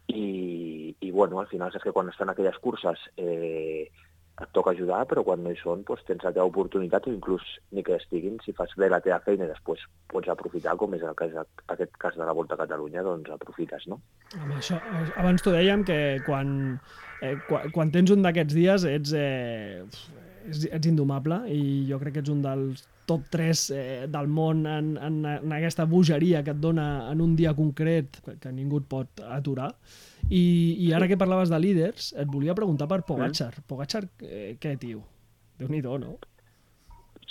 i, 0.09 0.95
i, 0.99 1.11
bueno, 1.11 1.39
al 1.39 1.47
final 1.47 1.71
saps 1.71 1.85
que 1.85 1.95
quan 1.95 2.09
estan 2.09 2.29
aquelles 2.29 2.57
curses 2.59 2.99
eh, 3.15 3.89
et 4.39 4.51
toca 4.55 4.71
ajudar, 4.71 5.01
però 5.09 5.23
quan 5.27 5.41
no 5.43 5.51
hi 5.51 5.57
són 5.59 5.81
doncs 5.87 6.05
tens 6.07 6.23
la 6.23 6.31
teva 6.35 6.47
oportunitat 6.47 7.07
o 7.07 7.13
inclús 7.13 7.43
ni 7.75 7.83
que 7.83 7.97
estiguin, 7.99 8.37
si 8.45 8.53
fas 8.55 8.71
bé 8.79 8.89
la 8.91 9.01
teva 9.03 9.19
feina 9.25 9.45
i 9.45 9.51
després 9.51 9.83
pots 10.11 10.31
aprofitar, 10.31 10.77
com 10.79 10.95
és 10.95 11.03
el 11.03 11.17
cas, 11.19 11.35
aquest 11.67 11.97
cas 12.01 12.15
de 12.19 12.27
la 12.27 12.35
Volta 12.37 12.55
a 12.55 12.61
Catalunya, 12.61 13.03
doncs 13.05 13.31
aprofites, 13.35 13.87
no? 13.91 13.99
Home, 14.37 14.61
això, 14.61 14.79
abans 15.19 15.43
t'ho 15.43 15.55
dèiem 15.55 15.83
que 15.87 15.99
quan, 16.27 16.53
eh, 17.21 17.35
quan, 17.49 17.67
quan 17.75 17.91
tens 17.95 18.15
un 18.15 18.23
d'aquests 18.23 18.55
dies 18.55 18.87
ets, 18.87 19.15
eh, 19.17 19.83
ets 20.47 20.87
indomable 20.87 21.43
i 21.51 21.61
jo 21.89 21.99
crec 21.99 22.17
que 22.17 22.23
ets 22.23 22.31
un 22.31 22.45
dels 22.45 22.87
top 23.09 23.25
3 23.33 23.63
eh, 23.73 23.83
del 24.13 24.29
món 24.29 24.63
en, 24.69 24.93
en, 25.01 25.19
en 25.33 25.53
aquesta 25.57 25.87
bogeria 25.89 26.43
que 26.45 26.53
et 26.53 26.61
dona 26.61 26.87
en 27.11 27.21
un 27.25 27.35
dia 27.39 27.55
concret 27.57 28.21
que, 28.25 28.37
que 28.39 28.51
ningú 28.53 28.83
et 28.83 28.89
pot 28.91 29.23
aturar. 29.25 29.71
I, 30.29 30.43
I 30.85 30.91
ara 30.93 31.07
que 31.09 31.17
parlaves 31.17 31.49
de 31.49 31.57
líders, 31.59 32.11
et 32.13 32.29
volia 32.29 32.53
preguntar 32.57 32.87
per 32.91 33.01
Pogacar. 33.07 33.51
Pogacar, 33.67 34.03
eh, 34.21 34.53
què, 34.61 34.75
tio? 34.77 35.01
Déu-n'hi-do, 35.59 35.97
no? 36.05 36.19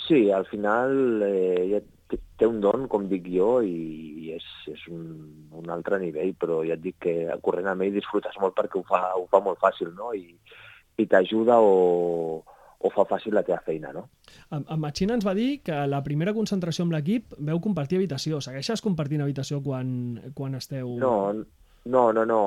Sí, 0.07 0.27
al 0.31 0.45
final 0.51 1.23
eh, 1.23 1.81
té- 2.09 2.47
un 2.47 2.59
don, 2.63 2.87
com 2.91 3.07
dic 3.09 3.27
jo, 3.29 3.59
i, 3.61 3.75
i 4.25 4.31
és, 4.35 4.45
és 4.71 4.83
un, 4.91 5.03
un 5.59 5.69
altre 5.73 5.99
nivell, 6.01 6.33
però 6.39 6.61
ja 6.67 6.75
et 6.77 6.83
dic 6.83 6.97
que 7.05 7.15
corrent 7.45 7.67
amb 7.71 7.83
ell 7.85 7.93
disfrutes 7.95 8.37
molt 8.41 8.55
perquè 8.57 8.79
ho 8.79 8.85
fa, 8.87 9.01
ho 9.19 9.25
fa 9.31 9.41
molt 9.45 9.59
fàcil, 9.61 9.91
no? 9.97 10.11
I, 10.17 10.33
i 10.99 11.05
t'ajuda 11.07 11.59
o, 11.63 12.39
o 12.79 12.91
fa 12.95 13.05
fàcil 13.07 13.35
la 13.37 13.43
teva 13.47 13.61
feina, 13.65 13.91
no? 13.95 14.07
En, 14.55 14.65
Machina 14.81 15.13
ens 15.17 15.25
va 15.27 15.35
dir 15.37 15.61
que 15.65 15.75
la 15.91 16.01
primera 16.05 16.33
concentració 16.33 16.85
amb 16.85 16.95
l'equip 16.95 17.35
veu 17.49 17.61
compartir 17.61 17.99
habitació. 17.99 18.39
Segueixes 18.41 18.81
compartint 18.81 19.21
habitació 19.25 19.61
quan, 19.65 19.91
quan 20.37 20.57
esteu... 20.57 20.95
No, 21.01 21.13
no, 21.85 22.03
no, 22.13 22.25
no. 22.25 22.41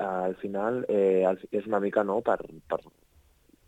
Al 0.00 0.36
final 0.40 0.82
eh, 0.88 1.28
és 1.50 1.68
una 1.68 1.80
mica 1.84 2.04
no 2.08 2.20
per, 2.24 2.38
per, 2.72 2.80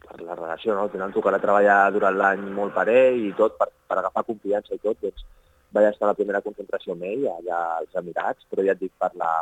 per 0.06 0.18
la 0.22 0.38
relació, 0.38 0.74
no? 0.74 0.86
Al 0.88 0.94
final 0.94 1.12
tocarà 1.12 1.40
treballar 1.42 1.78
durant 1.92 2.16
l'any 2.20 2.48
molt 2.56 2.74
per 2.76 2.88
ell 2.92 3.20
i 3.28 3.32
tot, 3.36 3.58
per, 3.60 3.68
per 3.88 4.00
agafar 4.00 4.24
confiança 4.30 4.76
i 4.76 4.82
tot, 4.82 5.00
doncs 5.04 5.26
vaig 5.74 5.90
estar 5.90 6.06
a 6.08 6.12
la 6.12 6.18
primera 6.18 6.42
concentració 6.44 6.94
amb 6.94 7.04
ell, 7.08 7.26
allà 7.32 7.60
als 7.80 8.00
Emirats, 8.00 8.46
però 8.50 8.64
ja 8.64 8.76
et 8.76 8.80
dic, 8.80 8.92
per 9.00 9.10
la, 9.18 9.32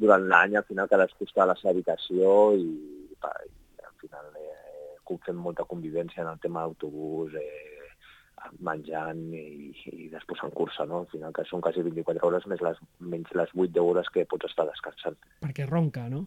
durant 0.00 0.26
l'any 0.30 0.58
al 0.58 0.66
final 0.68 0.90
cadascú 0.90 1.26
està 1.26 1.44
a 1.44 1.50
la 1.52 1.56
seva 1.60 1.72
habitació 1.72 2.34
i, 2.58 2.66
i 3.14 3.16
al 3.24 3.94
final 4.02 4.33
fem 5.26 5.38
molta 5.40 5.66
convivència 5.68 6.22
en 6.24 6.30
el 6.32 6.40
tema 6.42 6.64
d'autobús, 6.64 7.34
eh, 7.40 7.84
menjant 8.60 9.20
i, 9.32 9.72
i 9.92 10.08
després 10.12 10.42
en 10.44 10.52
cursa, 10.56 10.86
no? 10.88 11.02
Al 11.04 11.10
final 11.12 11.32
que 11.36 11.46
són 11.48 11.62
quasi 11.64 11.84
24 11.86 12.28
hores 12.28 12.46
més 12.50 12.62
les, 12.64 12.80
menys 13.00 13.32
les 13.38 13.52
8-10 13.54 13.80
hores 13.84 14.10
que 14.12 14.26
pots 14.28 14.50
estar 14.50 14.66
descansant. 14.68 15.16
Perquè 15.44 15.68
ronca, 15.70 16.08
no? 16.12 16.26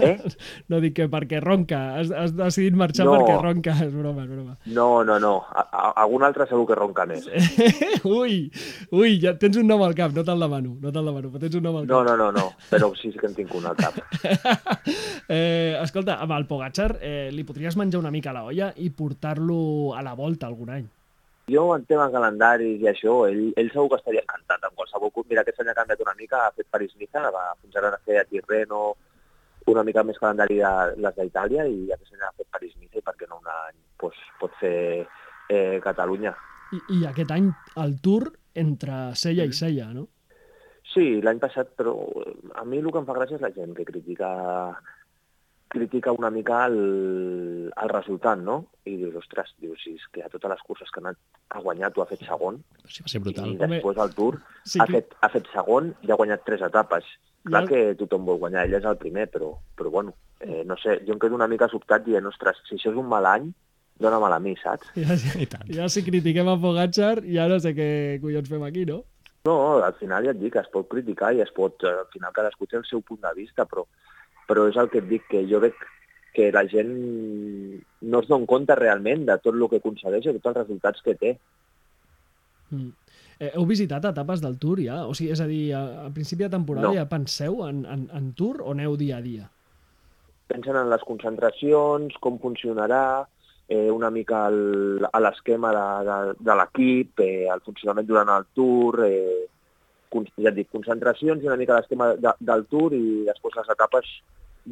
Eh? 0.00 0.16
No 0.70 0.78
dic 0.82 0.94
que 0.98 1.06
perquè 1.10 1.40
ronca. 1.42 1.78
Has, 1.98 2.10
has 2.14 2.34
decidit 2.36 2.76
marxar 2.78 3.06
No. 3.08 3.14
perquè 3.16 3.36
ronca. 3.42 3.74
És 3.86 3.92
broma, 3.94 4.24
és 4.26 4.30
broma. 4.30 4.56
No, 4.76 4.88
no, 5.04 5.18
no. 5.22 5.32
A, 5.50 5.64
a, 5.64 5.84
algun 6.04 6.22
altre 6.28 6.46
segur 6.50 6.66
que 6.68 6.76
ronca 6.78 7.06
més. 7.10 7.26
ui, 8.04 8.50
ui, 8.92 9.16
ja 9.22 9.34
tens 9.40 9.58
un 9.60 9.66
nom 9.70 9.82
al 9.86 9.96
cap, 9.98 10.12
no 10.16 10.24
te'l 10.26 10.40
demano, 10.46 10.76
no 10.80 10.92
te'l 10.92 11.10
demano, 11.10 11.32
però 11.32 11.42
tens 11.46 11.58
un 11.58 11.66
nom 11.66 11.80
al 11.80 11.88
No, 11.90 12.02
cap. 12.04 12.12
no, 12.12 12.16
no, 12.16 12.30
no. 12.36 12.46
Però 12.70 12.92
sí 13.00 13.10
que 13.16 13.26
en 13.30 13.34
tinc 13.38 13.54
un 13.58 13.66
al 13.70 13.76
cap. 13.80 13.98
eh, 15.28 15.76
escolta, 15.82 16.18
amb 16.22 16.32
el 16.36 16.46
Pogacar 16.50 16.96
eh, 17.00 17.28
li 17.32 17.44
podries 17.48 17.76
menjar 17.80 18.00
una 18.00 18.10
mica 18.14 18.30
a 18.30 18.36
la 18.40 18.44
olla 18.48 18.72
i 18.76 18.90
portar-lo 18.90 19.94
a 19.96 20.02
la 20.06 20.14
volta 20.18 20.46
algun 20.50 20.70
any. 20.76 20.88
Jo 21.50 21.64
en 21.74 21.82
tema 21.88 22.06
calendaris 22.12 22.78
i 22.78 22.86
això, 22.86 23.24
ell, 23.26 23.48
ell 23.58 23.70
segur 23.72 23.88
que 23.90 23.98
estaria 23.98 24.22
encantat 24.22 24.68
amb 24.68 24.76
qualsevol 24.78 25.10
curs. 25.10 25.26
Mira, 25.30 25.42
aquest 25.42 25.58
any 25.64 25.70
ha 25.72 25.74
canviat 25.74 26.02
una 26.04 26.14
mica, 26.18 26.44
ha 26.46 26.52
fet 26.54 26.68
París-Niza, 26.70 27.24
va 27.34 27.48
fins 27.58 27.74
ara 27.80 27.90
a 27.96 27.98
fer 28.06 28.20
a 28.20 28.26
Tirreno, 28.28 28.92
una 29.72 29.84
mica 29.86 30.02
més 30.04 30.18
calendari 30.18 30.58
de 30.60 30.70
les 31.04 31.16
d'Itàlia 31.16 31.66
i 31.70 31.90
aquest 31.94 32.12
any 32.14 32.22
ha 32.28 32.32
fet 32.36 32.48
París-Niza 32.58 32.98
i 33.00 33.04
per 33.06 33.14
què 33.18 33.28
no 33.30 33.38
un 33.40 33.48
any 33.54 33.78
pues, 34.00 34.16
pot 34.40 34.52
fer 34.60 35.06
eh, 35.48 35.80
Catalunya. 35.84 36.34
I, 36.72 36.80
I 37.00 37.04
aquest 37.10 37.30
any 37.34 37.50
el 37.82 37.96
Tour 38.04 38.30
entre 38.54 39.00
Sella 39.18 39.44
i 39.48 39.52
Sella, 39.56 39.90
no? 39.94 40.06
Sí, 40.90 41.20
l'any 41.22 41.38
passat, 41.38 41.68
però 41.78 41.92
a 42.58 42.64
mi 42.66 42.78
el 42.82 42.90
que 42.90 42.98
em 42.98 43.06
fa 43.06 43.14
gràcia 43.14 43.36
és 43.38 43.42
la 43.44 43.52
gent 43.54 43.74
que 43.78 43.84
critica 43.86 44.30
critica 45.70 46.10
una 46.10 46.30
mica 46.34 46.64
el, 46.66 47.70
el 47.70 47.88
resultat, 47.92 48.40
no? 48.42 48.56
I 48.90 48.96
dius, 48.98 49.14
ostres, 49.20 49.52
dius, 49.62 49.78
si 49.84 49.92
és 49.94 50.06
que 50.10 50.24
a 50.26 50.30
totes 50.32 50.50
les 50.50 50.62
curses 50.66 50.90
que 50.90 50.98
ha, 50.98 51.04
anat, 51.04 51.18
ha 51.54 51.60
guanyat 51.62 51.94
ho 51.98 52.02
ha 52.02 52.08
fet 52.10 52.24
segon, 52.26 52.58
Sí, 52.90 53.04
va 53.06 53.12
ser 53.12 53.20
brutal. 53.22 53.52
i 53.52 53.58
després 53.60 54.00
al 54.02 54.10
Tour 54.16 54.40
sí 54.66 54.80
ha, 54.82 54.86
que- 54.88 54.96
fet, 54.98 55.14
ha 55.22 55.28
fet 55.30 55.46
segon 55.54 55.92
i 56.02 56.10
ha 56.10 56.16
guanyat 56.18 56.42
tres 56.44 56.64
etapes. 56.66 57.06
Clar 57.48 57.64
que 57.68 57.80
tothom 57.96 58.26
vol 58.28 58.38
guanyar, 58.42 58.66
ell 58.66 58.76
és 58.76 58.86
el 58.86 58.98
primer, 59.00 59.26
però, 59.32 59.54
però 59.76 59.90
bueno, 59.92 60.12
eh, 60.44 60.62
no 60.68 60.76
sé, 60.76 60.98
jo 61.06 61.14
em 61.14 61.20
quedo 61.22 61.38
una 61.38 61.48
mica 61.48 61.70
sobtat 61.72 62.04
dient, 62.04 62.26
ostres, 62.28 62.60
si 62.68 62.76
això 62.76 62.92
és 62.92 62.98
un 63.00 63.08
mal 63.08 63.28
any, 63.30 63.46
dóna-me'l 64.00 64.34
a 64.36 64.40
mi, 64.42 64.52
saps? 64.60 64.90
Ja, 64.96 65.16
ja, 65.16 65.36
I 65.40 65.46
tant. 65.48 65.70
ja 65.72 65.88
si 65.92 66.04
critiquem 66.04 66.48
a 66.52 66.58
Pogacar, 66.60 67.22
ja 67.24 67.48
no 67.48 67.56
sé 67.64 67.72
què 67.76 67.88
collons 68.20 68.50
fem 68.52 68.66
aquí, 68.66 68.84
no? 68.88 69.02
No, 69.48 69.56
al 69.80 69.96
final 69.96 70.26
ja 70.28 70.34
et 70.34 70.40
dic, 70.40 70.58
es 70.60 70.68
pot 70.72 70.88
criticar 70.90 71.32
i 71.32 71.40
es 71.40 71.52
pot, 71.56 71.80
eh, 71.84 71.94
al 72.02 72.10
final 72.12 72.34
cadascú 72.36 72.68
té 72.68 72.76
el 72.76 72.84
seu 72.88 73.00
punt 73.00 73.22
de 73.24 73.32
vista, 73.38 73.64
però, 73.68 73.86
però 74.48 74.68
és 74.68 74.76
el 74.80 74.92
que 74.92 75.00
et 75.00 75.08
dic, 75.08 75.24
que 75.32 75.46
jo 75.48 75.62
veig 75.64 75.76
que 76.36 76.50
la 76.52 76.66
gent 76.68 76.92
no 76.92 78.20
es 78.20 78.28
dona 78.28 78.46
compte 78.46 78.76
realment 78.78 79.24
de 79.26 79.36
tot 79.42 79.56
el 79.56 79.66
que 79.72 79.80
aconsegueix 79.80 80.28
i 80.28 80.34
tots 80.36 80.52
els 80.52 80.60
resultats 80.60 81.02
que 81.06 81.16
té. 81.18 81.32
Mm. 82.70 82.92
Eh, 83.40 83.54
heu 83.56 83.64
visitat 83.64 84.04
etapes 84.04 84.42
del 84.44 84.58
Tour 84.60 84.82
ja? 84.84 84.98
O 85.08 85.14
sigui, 85.16 85.32
és 85.32 85.40
a 85.40 85.46
dir, 85.48 85.62
a, 85.72 85.80
a 86.04 86.10
principi 86.12 86.44
de 86.44 86.52
temporada 86.52 86.90
No. 86.90 86.96
ja 86.98 87.06
penseu 87.08 87.62
en, 87.64 87.86
en, 87.88 88.02
en 88.12 88.32
Tour 88.36 88.60
o 88.60 88.74
aneu 88.74 88.98
dia 89.00 89.16
a 89.16 89.24
dia? 89.24 89.46
Pensen 90.50 90.76
en 90.76 90.90
les 90.90 91.04
concentracions, 91.08 92.16
com 92.20 92.36
funcionarà, 92.42 93.24
eh, 93.70 93.88
una 93.88 94.10
mica 94.10 94.42
el, 94.50 95.06
a 95.08 95.22
l'esquema 95.24 95.70
de, 95.72 95.86
de, 96.10 96.18
de 96.50 96.58
l'equip, 96.60 97.22
eh, 97.24 97.46
el 97.54 97.64
funcionament 97.64 98.08
durant 98.10 98.34
el 98.34 98.44
Tour, 98.58 99.00
eh, 99.06 99.46
ja 100.10 100.50
et 100.50 100.58
dic, 100.58 100.68
concentracions 100.74 101.40
i 101.40 101.48
una 101.48 101.56
mica 101.56 101.78
l'esquema 101.78 102.12
de, 102.18 102.34
del 102.44 102.66
Tour 102.68 102.92
i 102.98 103.22
després 103.30 103.56
les 103.56 103.72
etapes 103.72 104.10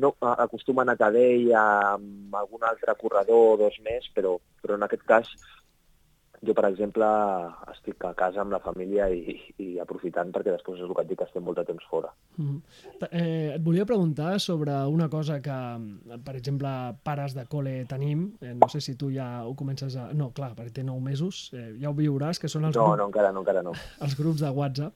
no 0.02 0.12
acostumen 0.20 0.90
a 0.92 0.96
Tadell 1.00 1.46
amb 1.56 2.34
algun 2.36 2.66
altre 2.68 2.92
corredor 3.00 3.54
o 3.54 3.60
dos 3.62 3.78
més, 3.86 4.10
però, 4.14 4.34
però 4.60 4.76
en 4.76 4.84
aquest 4.84 5.06
cas 5.08 5.30
jo, 6.44 6.54
per 6.54 6.64
exemple, 6.68 7.06
estic 7.72 8.04
a 8.06 8.12
casa 8.18 8.40
amb 8.44 8.52
la 8.54 8.60
família 8.62 9.08
i, 9.10 9.34
i 9.58 9.68
aprofitant 9.82 10.30
perquè 10.34 10.52
després 10.54 10.78
és 10.78 10.84
el 10.86 10.94
que 10.94 11.02
et 11.04 11.10
dic, 11.10 11.22
estem 11.24 11.42
molt 11.44 11.58
de 11.58 11.64
temps 11.68 11.84
fora. 11.90 12.12
Mm. 12.38 12.58
Eh, 13.10 13.54
et 13.56 13.62
volia 13.64 13.86
preguntar 13.88 14.38
sobre 14.40 14.76
una 14.86 15.08
cosa 15.10 15.40
que, 15.42 15.58
per 16.24 16.36
exemple, 16.38 16.70
pares 17.02 17.34
de 17.34 17.44
col·le 17.50 17.84
tenim, 17.90 18.28
eh, 18.40 18.54
no 18.54 18.68
sé 18.70 18.80
si 18.84 18.94
tu 19.00 19.10
ja 19.14 19.44
ho 19.46 19.54
comences 19.58 19.96
a... 19.98 20.08
No, 20.14 20.30
clar, 20.36 20.52
perquè 20.58 20.78
té 20.80 20.86
nou 20.86 21.00
mesos, 21.02 21.48
eh, 21.58 21.72
ja 21.82 21.90
ho 21.90 21.96
viuràs, 21.98 22.38
que 22.38 22.48
són 22.48 22.64
els, 22.70 22.76
No, 22.78 22.90
grup... 22.92 22.98
no, 23.02 23.08
encara 23.10 23.32
no, 23.34 23.42
encara 23.42 23.62
no. 23.66 23.74
els 24.06 24.14
grups 24.18 24.40
de 24.46 24.50
WhatsApp. 24.54 24.94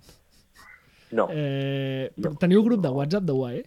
No, 1.13 1.27
Eh, 1.31 2.11
No. 2.17 2.33
Teniu 2.41 2.63
grup 2.65 2.81
de 2.81 2.89
WhatsApp 2.89 3.25
de 3.29 3.33
UAE? 3.37 3.65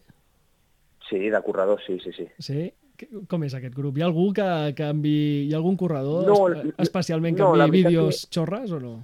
sí, 1.09 1.19
de 1.29 1.39
corredor, 1.43 1.79
sí, 1.85 1.99
sí, 2.01 2.11
sí. 2.17 2.25
Sí? 2.39 2.73
Que- 3.09 3.25
Com 3.29 3.43
és 3.47 3.53
aquest 3.57 3.75
grup? 3.75 3.97
Hi 3.97 4.03
ha 4.05 4.09
algú 4.09 4.31
que, 4.33 4.47
que 4.77 4.87
envi... 4.91 5.15
Hi 5.47 5.53
ha 5.53 5.57
algun 5.61 5.77
corredor 5.77 6.25
No, 6.27 6.39
espe- 6.49 6.73
especialment 6.85 7.37
que 7.37 7.43
no, 7.43 7.53
enviï 7.55 7.83
veritat 7.85 7.91
vídeos 7.91 8.23
xorres 8.33 8.71
o 8.75 8.79
no? 8.81 8.95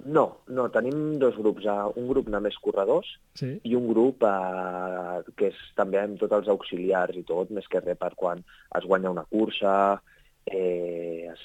No, 0.00 0.22
no, 0.48 0.70
tenim 0.72 1.18
dos 1.20 1.36
grups, 1.36 1.66
eh, 1.68 1.88
un 2.00 2.06
grup 2.08 2.30
només 2.32 2.56
corredors 2.64 3.10
Sí? 3.36 3.50
i 3.68 3.74
un 3.76 3.84
grup 3.90 4.22
eh, 4.24 5.18
que 5.36 5.50
és 5.52 5.58
també 5.76 6.00
amb 6.00 6.16
tots 6.22 6.32
els 6.38 6.48
auxiliars 6.48 7.18
i 7.20 7.24
tot, 7.28 7.50
més 7.52 7.68
que 7.68 7.82
res 7.84 7.98
per 8.00 8.14
quan 8.16 8.40
es 8.78 8.86
guanya 8.88 9.12
una 9.12 9.26
cursa, 9.28 10.00
eh, 10.46 11.28
es, 11.34 11.42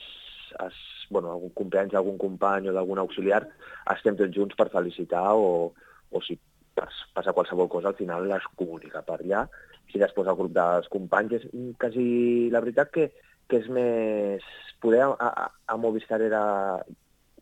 es, 0.69 0.77
bueno, 1.11 1.33
algun 1.35 1.51
compleanys 1.57 1.91
d'algun 1.91 2.15
company 2.17 2.69
o 2.71 2.73
d'algun 2.77 3.03
auxiliar, 3.03 3.43
estem 3.91 4.15
tots 4.15 4.31
junts 4.33 4.55
per 4.55 4.69
felicitar 4.71 5.33
o, 5.35 5.73
o 6.15 6.21
si 6.23 6.39
pas, 6.75 6.95
passa 7.13 7.35
qualsevol 7.35 7.67
cosa, 7.67 7.91
al 7.91 7.99
final 7.99 8.31
es 8.31 8.47
comunica 8.55 9.03
per 9.03 9.19
allà. 9.19 9.43
I 9.93 10.01
després 10.01 10.27
el 10.27 10.37
grup 10.39 10.53
dels 10.55 10.89
companys 10.91 11.37
és 11.39 11.45
quasi... 11.79 12.05
La 12.51 12.61
veritat 12.63 12.91
que, 12.95 13.09
que 13.49 13.61
és 13.63 13.69
més... 13.71 14.45
Poder 14.83 15.05
a, 15.05 15.13
a, 15.27 15.45
a 15.71 15.77
Movistar 15.79 16.19
era 16.21 16.41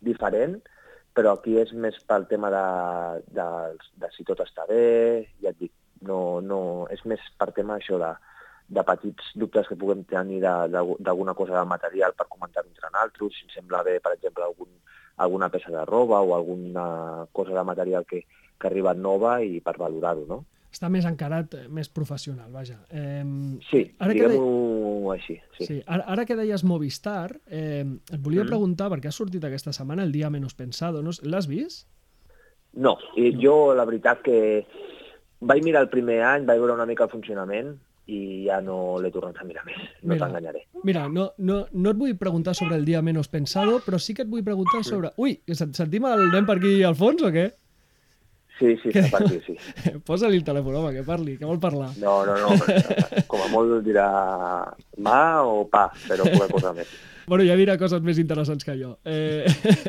diferent, 0.05 0.59
però 1.17 1.33
aquí 1.33 1.57
és 1.61 1.71
més 1.73 1.97
pel 2.09 2.27
tema 2.29 2.51
de, 2.53 2.65
de, 3.37 3.47
de 4.01 4.09
si 4.13 4.25
tot 4.27 4.39
està 4.43 4.67
bé, 4.69 5.25
ja 5.41 5.51
et 5.51 5.59
dic, 5.59 5.73
no, 6.07 6.19
no, 6.41 6.59
és 6.93 7.01
més 7.09 7.23
per 7.39 7.49
tema 7.57 7.77
això 7.77 7.99
de, 8.01 8.11
de 8.77 8.83
petits 8.87 9.33
dubtes 9.39 9.67
que 9.69 9.77
puguem 9.79 10.03
tenir 10.09 10.39
d'alguna 10.43 11.35
cosa 11.37 11.59
de 11.59 11.65
material 11.69 12.15
per 12.17 12.29
comentar 12.29 12.63
entre 12.65 12.89
nosaltres, 12.89 13.35
si 13.37 13.47
ens 13.47 13.57
sembla 13.59 13.83
bé, 13.85 13.99
per 14.03 14.15
exemple, 14.15 14.45
algun, 14.45 14.71
alguna 15.25 15.51
peça 15.53 15.73
de 15.73 15.83
roba 15.89 16.21
o 16.21 16.33
alguna 16.35 17.27
cosa 17.31 17.53
de 17.57 17.63
material 17.63 18.07
que, 18.09 18.23
que 18.23 18.67
ha 18.67 18.71
arribat 18.71 18.97
nova 18.97 19.39
i 19.43 19.59
per 19.61 19.77
valorar-ho, 19.77 20.25
no? 20.29 20.43
Està 20.73 20.89
més 20.89 21.05
encarat, 21.05 21.53
eh, 21.53 21.67
més 21.69 21.87
professional, 21.93 22.49
vaja. 22.51 22.79
Eh, 22.89 23.21
Sí, 23.69 23.83
diguem-ho 24.09 25.11
així, 25.13 25.35
sí. 25.57 25.65
Sí, 25.67 25.75
ara, 25.85 26.03
ara 26.09 26.25
que 26.25 26.35
deies 26.35 26.63
Movistar, 26.65 27.35
eh, 27.45 27.85
et 28.11 28.19
volia 28.19 28.43
Mm. 28.43 28.47
preguntar, 28.47 28.89
perquè 28.89 29.07
ha 29.07 29.11
sortit 29.11 29.43
aquesta 29.45 29.71
setmana 29.71 30.03
el 30.03 30.11
dia 30.11 30.31
menos 30.31 30.55
pensado, 30.55 31.03
no? 31.03 31.11
l'has 31.21 31.45
vist? 31.47 31.87
No, 32.73 32.97
i 33.15 33.35
jo 33.39 33.75
la 33.75 33.85
veritat 33.85 34.23
que 34.23 34.65
vaig 35.41 35.63
mirar 35.63 35.83
el 35.83 35.89
primer 35.89 36.21
any, 36.23 36.45
vaig 36.45 36.57
veure 36.59 36.73
una 36.73 36.87
mica 36.87 37.03
el 37.03 37.09
funcionament 37.11 37.75
i 38.07 38.45
ja 38.47 38.59
no 38.59 38.97
l'he 38.99 39.11
tornat 39.11 39.37
a 39.39 39.43
mirar 39.45 39.63
més, 39.65 39.77
no 40.01 40.15
t'enganyaré. 40.17 40.65
Mira, 40.83 41.07
no, 41.07 41.31
no, 41.37 41.67
no 41.71 41.89
et 41.91 41.95
vull 41.97 42.17
preguntar 42.17 42.55
sobre 42.55 42.75
el 42.75 42.83
dia 42.85 43.01
menos 43.03 43.27
pensado, 43.29 43.79
però 43.85 43.99
sí 43.99 44.13
que 44.15 44.23
et 44.23 44.27
vull 44.27 44.43
preguntar 44.43 44.83
sobre... 44.83 45.11
Ui, 45.17 45.39
sent- 45.53 45.75
sentim 45.75 46.03
el 46.05 46.31
nen 46.31 46.45
per 46.47 46.57
aquí 46.57 46.81
al 46.83 46.95
fons 46.95 47.21
o 47.21 47.29
què? 47.31 47.51
Sí, 48.59 48.75
sí, 48.83 48.91
està 48.93 49.09
per 49.09 49.23
aquí, 49.25 49.39
sí. 49.47 49.55
Posa-li 50.07 50.37
el 50.39 50.45
telèfon, 50.45 50.75
home, 50.79 50.91
que 50.95 51.05
parli, 51.07 51.37
que 51.39 51.47
vol 51.49 51.59
parlar. 51.63 51.89
No, 52.01 52.19
no, 52.27 52.35
no, 52.37 52.53
però, 52.61 53.23
com 53.31 53.41
a 53.41 53.49
molt 53.51 53.79
dirà 53.85 54.05
mà 55.01 55.23
o 55.47 55.65
pa, 55.71 55.87
però 56.07 56.27
poca 56.29 56.51
cosa 56.53 56.75
més. 56.77 56.93
Bueno, 57.25 57.45
ja 57.47 57.55
dirà 57.55 57.77
coses 57.79 58.01
més 58.03 58.17
interessants 58.19 58.65
que 58.67 58.73
jo. 58.75 58.97
Eh, 59.07 59.45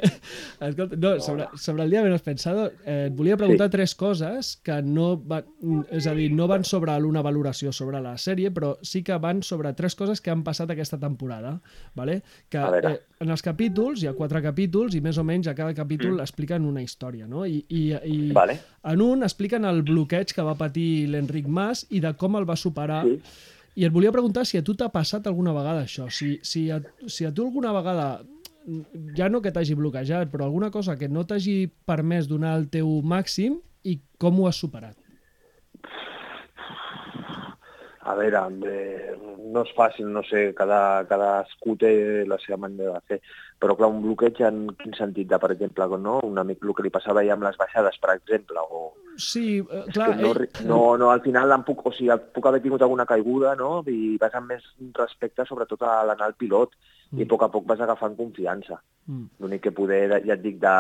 escolta, 0.68 0.96
no, 0.96 1.16
sobre, 1.20 1.48
sobre 1.58 1.82
el 1.82 1.90
dia 1.90 2.02
menos 2.04 2.22
pensado, 2.22 2.68
eh, 2.84 3.08
et 3.08 3.16
volia 3.16 3.36
preguntar 3.36 3.66
Sí. 3.66 3.72
tres 3.72 3.94
coses 3.98 4.52
que 4.62 4.80
no 4.82 5.16
van, 5.18 5.48
és 5.90 6.06
a 6.06 6.14
dir, 6.14 6.30
no 6.32 6.46
van 6.46 6.62
sobre 6.64 6.94
una 7.02 7.22
valoració 7.22 7.72
sobre 7.72 8.00
la 8.00 8.14
sèrie, 8.16 8.52
però 8.54 8.76
sí 8.82 9.02
que 9.02 9.18
van 9.18 9.42
sobre 9.42 9.72
tres 9.74 9.96
coses 9.96 10.20
que 10.20 10.30
han 10.30 10.44
passat 10.44 10.70
aquesta 10.70 10.98
temporada. 10.98 11.60
¿vale? 11.94 12.22
Que, 12.48 12.58
eh, 12.58 13.00
en 13.20 13.30
els 13.30 13.42
capítols, 13.42 14.02
hi 14.02 14.06
ha 14.06 14.14
quatre 14.14 14.42
capítols, 14.42 14.94
i 14.94 15.00
més 15.00 15.18
o 15.18 15.24
menys 15.24 15.48
a 15.48 15.54
cada 15.54 15.74
capítol 15.74 16.20
expliquen 16.20 16.64
una 16.64 16.82
història. 16.82 17.26
No? 17.26 17.44
I, 17.46 17.64
i, 17.68 17.82
i 18.04 18.32
Vale. 18.32 18.53
En 18.84 19.00
un 19.00 19.22
expliquen 19.22 19.64
el 19.64 19.82
bloqueig 19.82 20.34
que 20.34 20.42
va 20.44 20.54
patir 20.58 21.06
l'Enric 21.08 21.46
Mas 21.46 21.86
i 21.90 22.00
de 22.00 22.12
com 22.20 22.36
el 22.36 22.48
va 22.48 22.56
superar 22.56 23.02
Sí. 23.04 23.18
i 23.76 23.84
et 23.84 23.92
volia 23.92 24.12
preguntar 24.12 24.44
si 24.46 24.58
a 24.58 24.62
tu 24.62 24.74
t'ha 24.74 24.88
passat 24.92 25.26
alguna 25.26 25.52
vegada 25.52 25.82
això, 25.84 26.08
si, 26.10 26.38
si, 26.42 26.70
a, 26.70 26.80
si 27.06 27.24
a 27.26 27.32
tu 27.34 27.46
alguna 27.48 27.72
vegada, 27.74 28.24
ja 29.16 29.28
no 29.28 29.40
que 29.42 29.50
t'hagi 29.52 29.74
bloquejat, 29.74 30.30
però 30.30 30.44
alguna 30.46 30.70
cosa 30.70 30.96
que 30.96 31.08
no 31.08 31.24
t'hagi 31.26 31.68
permès 31.84 32.28
donar 32.30 32.56
el 32.58 32.68
teu 32.70 33.00
màxim 33.02 33.58
i 33.84 33.98
com 34.18 34.38
ho 34.40 34.46
has 34.48 34.56
superat. 34.62 34.96
A 38.04 38.14
veure, 38.18 38.40
eh, 38.68 39.14
no 39.52 39.62
és 39.64 39.70
fàcil, 39.76 40.08
no 40.12 40.20
sé, 40.28 40.50
cada, 40.56 41.06
cadascú 41.08 41.76
té 41.80 42.24
la 42.28 42.36
seva 42.42 42.58
manera 42.66 42.98
de 42.98 43.00
fer, 43.08 43.20
però 43.64 43.76
clar, 43.78 43.88
un 43.88 44.02
bloqueig 44.04 44.42
en 44.44 44.66
quin 44.76 44.92
sentit 44.98 45.30
de, 45.30 45.38
per 45.40 45.48
exemple, 45.54 45.86
no? 45.96 46.18
un 46.28 46.36
amic 46.42 46.60
el 46.66 46.74
que 46.76 46.84
li 46.84 46.92
passava 46.92 47.22
ja 47.24 47.32
amb 47.38 47.46
les 47.48 47.56
baixades, 47.56 47.96
per 48.02 48.12
exemple, 48.18 48.60
o... 48.68 48.82
Sí, 49.16 49.60
eh, 49.62 49.84
És 49.86 49.94
clar, 49.94 50.10
que 50.12 50.20
no, 50.20 50.32
ell- 50.32 50.40
ri- 50.42 50.66
no, 50.68 50.80
no, 51.00 51.08
al 51.14 51.22
final 51.24 51.52
em 51.56 51.62
puc, 51.64 51.80
o 51.88 51.92
sigui, 51.94 52.10
em 52.12 52.20
puc 52.34 52.48
haver 52.50 52.60
tingut 52.64 52.82
alguna 52.84 53.06
caiguda, 53.08 53.54
no? 53.56 53.78
I 53.88 54.18
vas 54.20 54.34
amb 54.36 54.52
més 54.52 54.66
respecte, 54.98 55.46
sobretot 55.48 55.82
a 55.86 56.02
l'anar 56.10 56.28
al 56.28 56.36
pilot, 56.36 56.74
i 57.14 57.22
a 57.22 57.28
poc 57.30 57.44
a 57.46 57.48
poc 57.54 57.64
vas 57.70 57.80
agafant 57.84 58.16
confiança. 58.18 58.80
Mm. 59.06 59.26
L'únic 59.40 59.62
que 59.68 59.72
poder, 59.76 60.02
ja 60.26 60.34
et 60.34 60.42
dic, 60.42 60.58
de... 60.58 60.74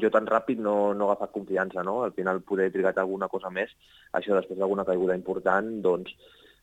jo 0.00 0.10
tan 0.14 0.26
ràpid 0.30 0.60
no, 0.64 0.94
no 0.96 1.04
he 1.04 1.10
agafat 1.12 1.34
confiança, 1.36 1.84
no? 1.84 2.00
Al 2.06 2.14
final 2.16 2.40
poder 2.48 2.70
trigat 2.72 2.98
alguna 2.98 3.28
cosa 3.28 3.50
més, 3.52 3.74
això 4.16 4.34
després 4.34 4.58
d'alguna 4.58 4.86
caiguda 4.88 5.16
important, 5.18 5.68
doncs 5.84 6.14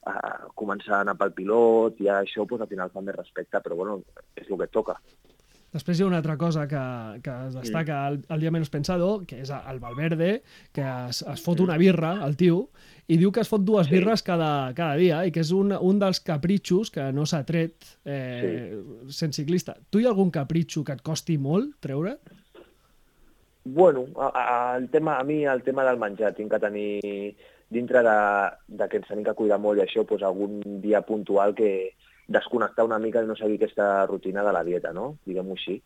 eh, 0.08 0.50
començar 0.56 1.00
a 1.00 1.04
anar 1.06 1.18
pel 1.20 1.34
pilot, 1.38 2.02
i 2.02 2.10
això 2.14 2.46
doncs, 2.46 2.62
al 2.66 2.72
final 2.72 2.92
fa 2.94 3.02
més 3.02 3.16
respecte, 3.16 3.62
però 3.62 3.76
bueno, 3.76 4.02
és 4.36 4.50
el 4.50 4.58
que 4.62 4.68
toca. 4.68 5.00
Després 5.76 6.00
hi 6.00 6.04
ha 6.06 6.08
una 6.08 6.22
altra 6.22 6.38
cosa 6.40 6.62
que, 6.72 6.82
que 7.22 7.32
es 7.50 7.56
destaca 7.58 8.06
al, 8.08 8.22
al 8.32 8.40
dia 8.40 8.52
menos 8.52 8.70
pensado, 8.72 9.26
que 9.28 9.42
és 9.44 9.50
el 9.52 9.80
Valverde, 9.84 10.38
que 10.72 10.86
es, 11.10 11.20
es 11.28 11.42
fot 11.44 11.60
una 11.60 11.76
birra, 11.76 12.14
el 12.24 12.38
tio, 12.40 12.70
i 13.12 13.18
diu 13.20 13.34
que 13.36 13.42
es 13.44 13.50
fot 13.52 13.66
dues 13.68 13.90
Sí. 13.90 13.92
birres 13.98 14.24
cada, 14.24 14.72
cada 14.74 14.96
dia 14.96 15.20
i 15.28 15.34
que 15.36 15.44
és 15.44 15.52
un, 15.52 15.74
un 15.76 16.00
dels 16.00 16.22
capritxos 16.24 16.94
que 16.96 17.10
no 17.12 17.26
s'ha 17.28 17.44
tret 17.46 17.84
eh, 18.06 18.72
sent 19.12 19.36
ciclista. 19.36 19.76
Tu 19.92 20.00
hi 20.00 20.08
ha 20.08 20.14
algun 20.14 20.32
capritxo 20.32 20.86
que 20.88 20.96
et 20.96 21.04
costi 21.04 21.36
molt 21.38 21.76
treure? 21.84 22.16
Bueno, 23.66 24.06
a, 24.16 24.32
a, 24.32 24.78
el 24.78 24.88
tema, 24.90 25.18
a 25.20 25.24
mi 25.28 25.44
el 25.44 25.62
tema 25.64 25.84
del 25.84 26.00
menjar 26.00 26.32
tinc 26.38 26.52
que 26.54 26.60
tenir 26.62 27.36
dintre 27.76 28.02
de, 28.08 28.18
de 28.80 28.88
que 28.90 29.02
ens 29.02 29.10
tenim 29.12 29.26
que 29.28 29.36
cuidar 29.38 29.60
molt 29.62 29.82
i 29.82 29.84
això, 29.86 30.06
doncs 30.08 30.24
algun 30.24 30.62
dia 30.84 31.04
puntual 31.06 31.54
que 31.58 31.72
desconnectar 32.28 32.86
una 32.88 33.00
mica 33.00 33.22
i 33.22 33.28
no 33.28 33.36
seguir 33.38 33.60
aquesta 33.60 34.06
rutina 34.10 34.44
de 34.48 34.54
la 34.56 34.64
dieta, 34.66 34.94
no? 34.96 35.12
Diguem-ho 35.28 35.60
així. 35.60 35.78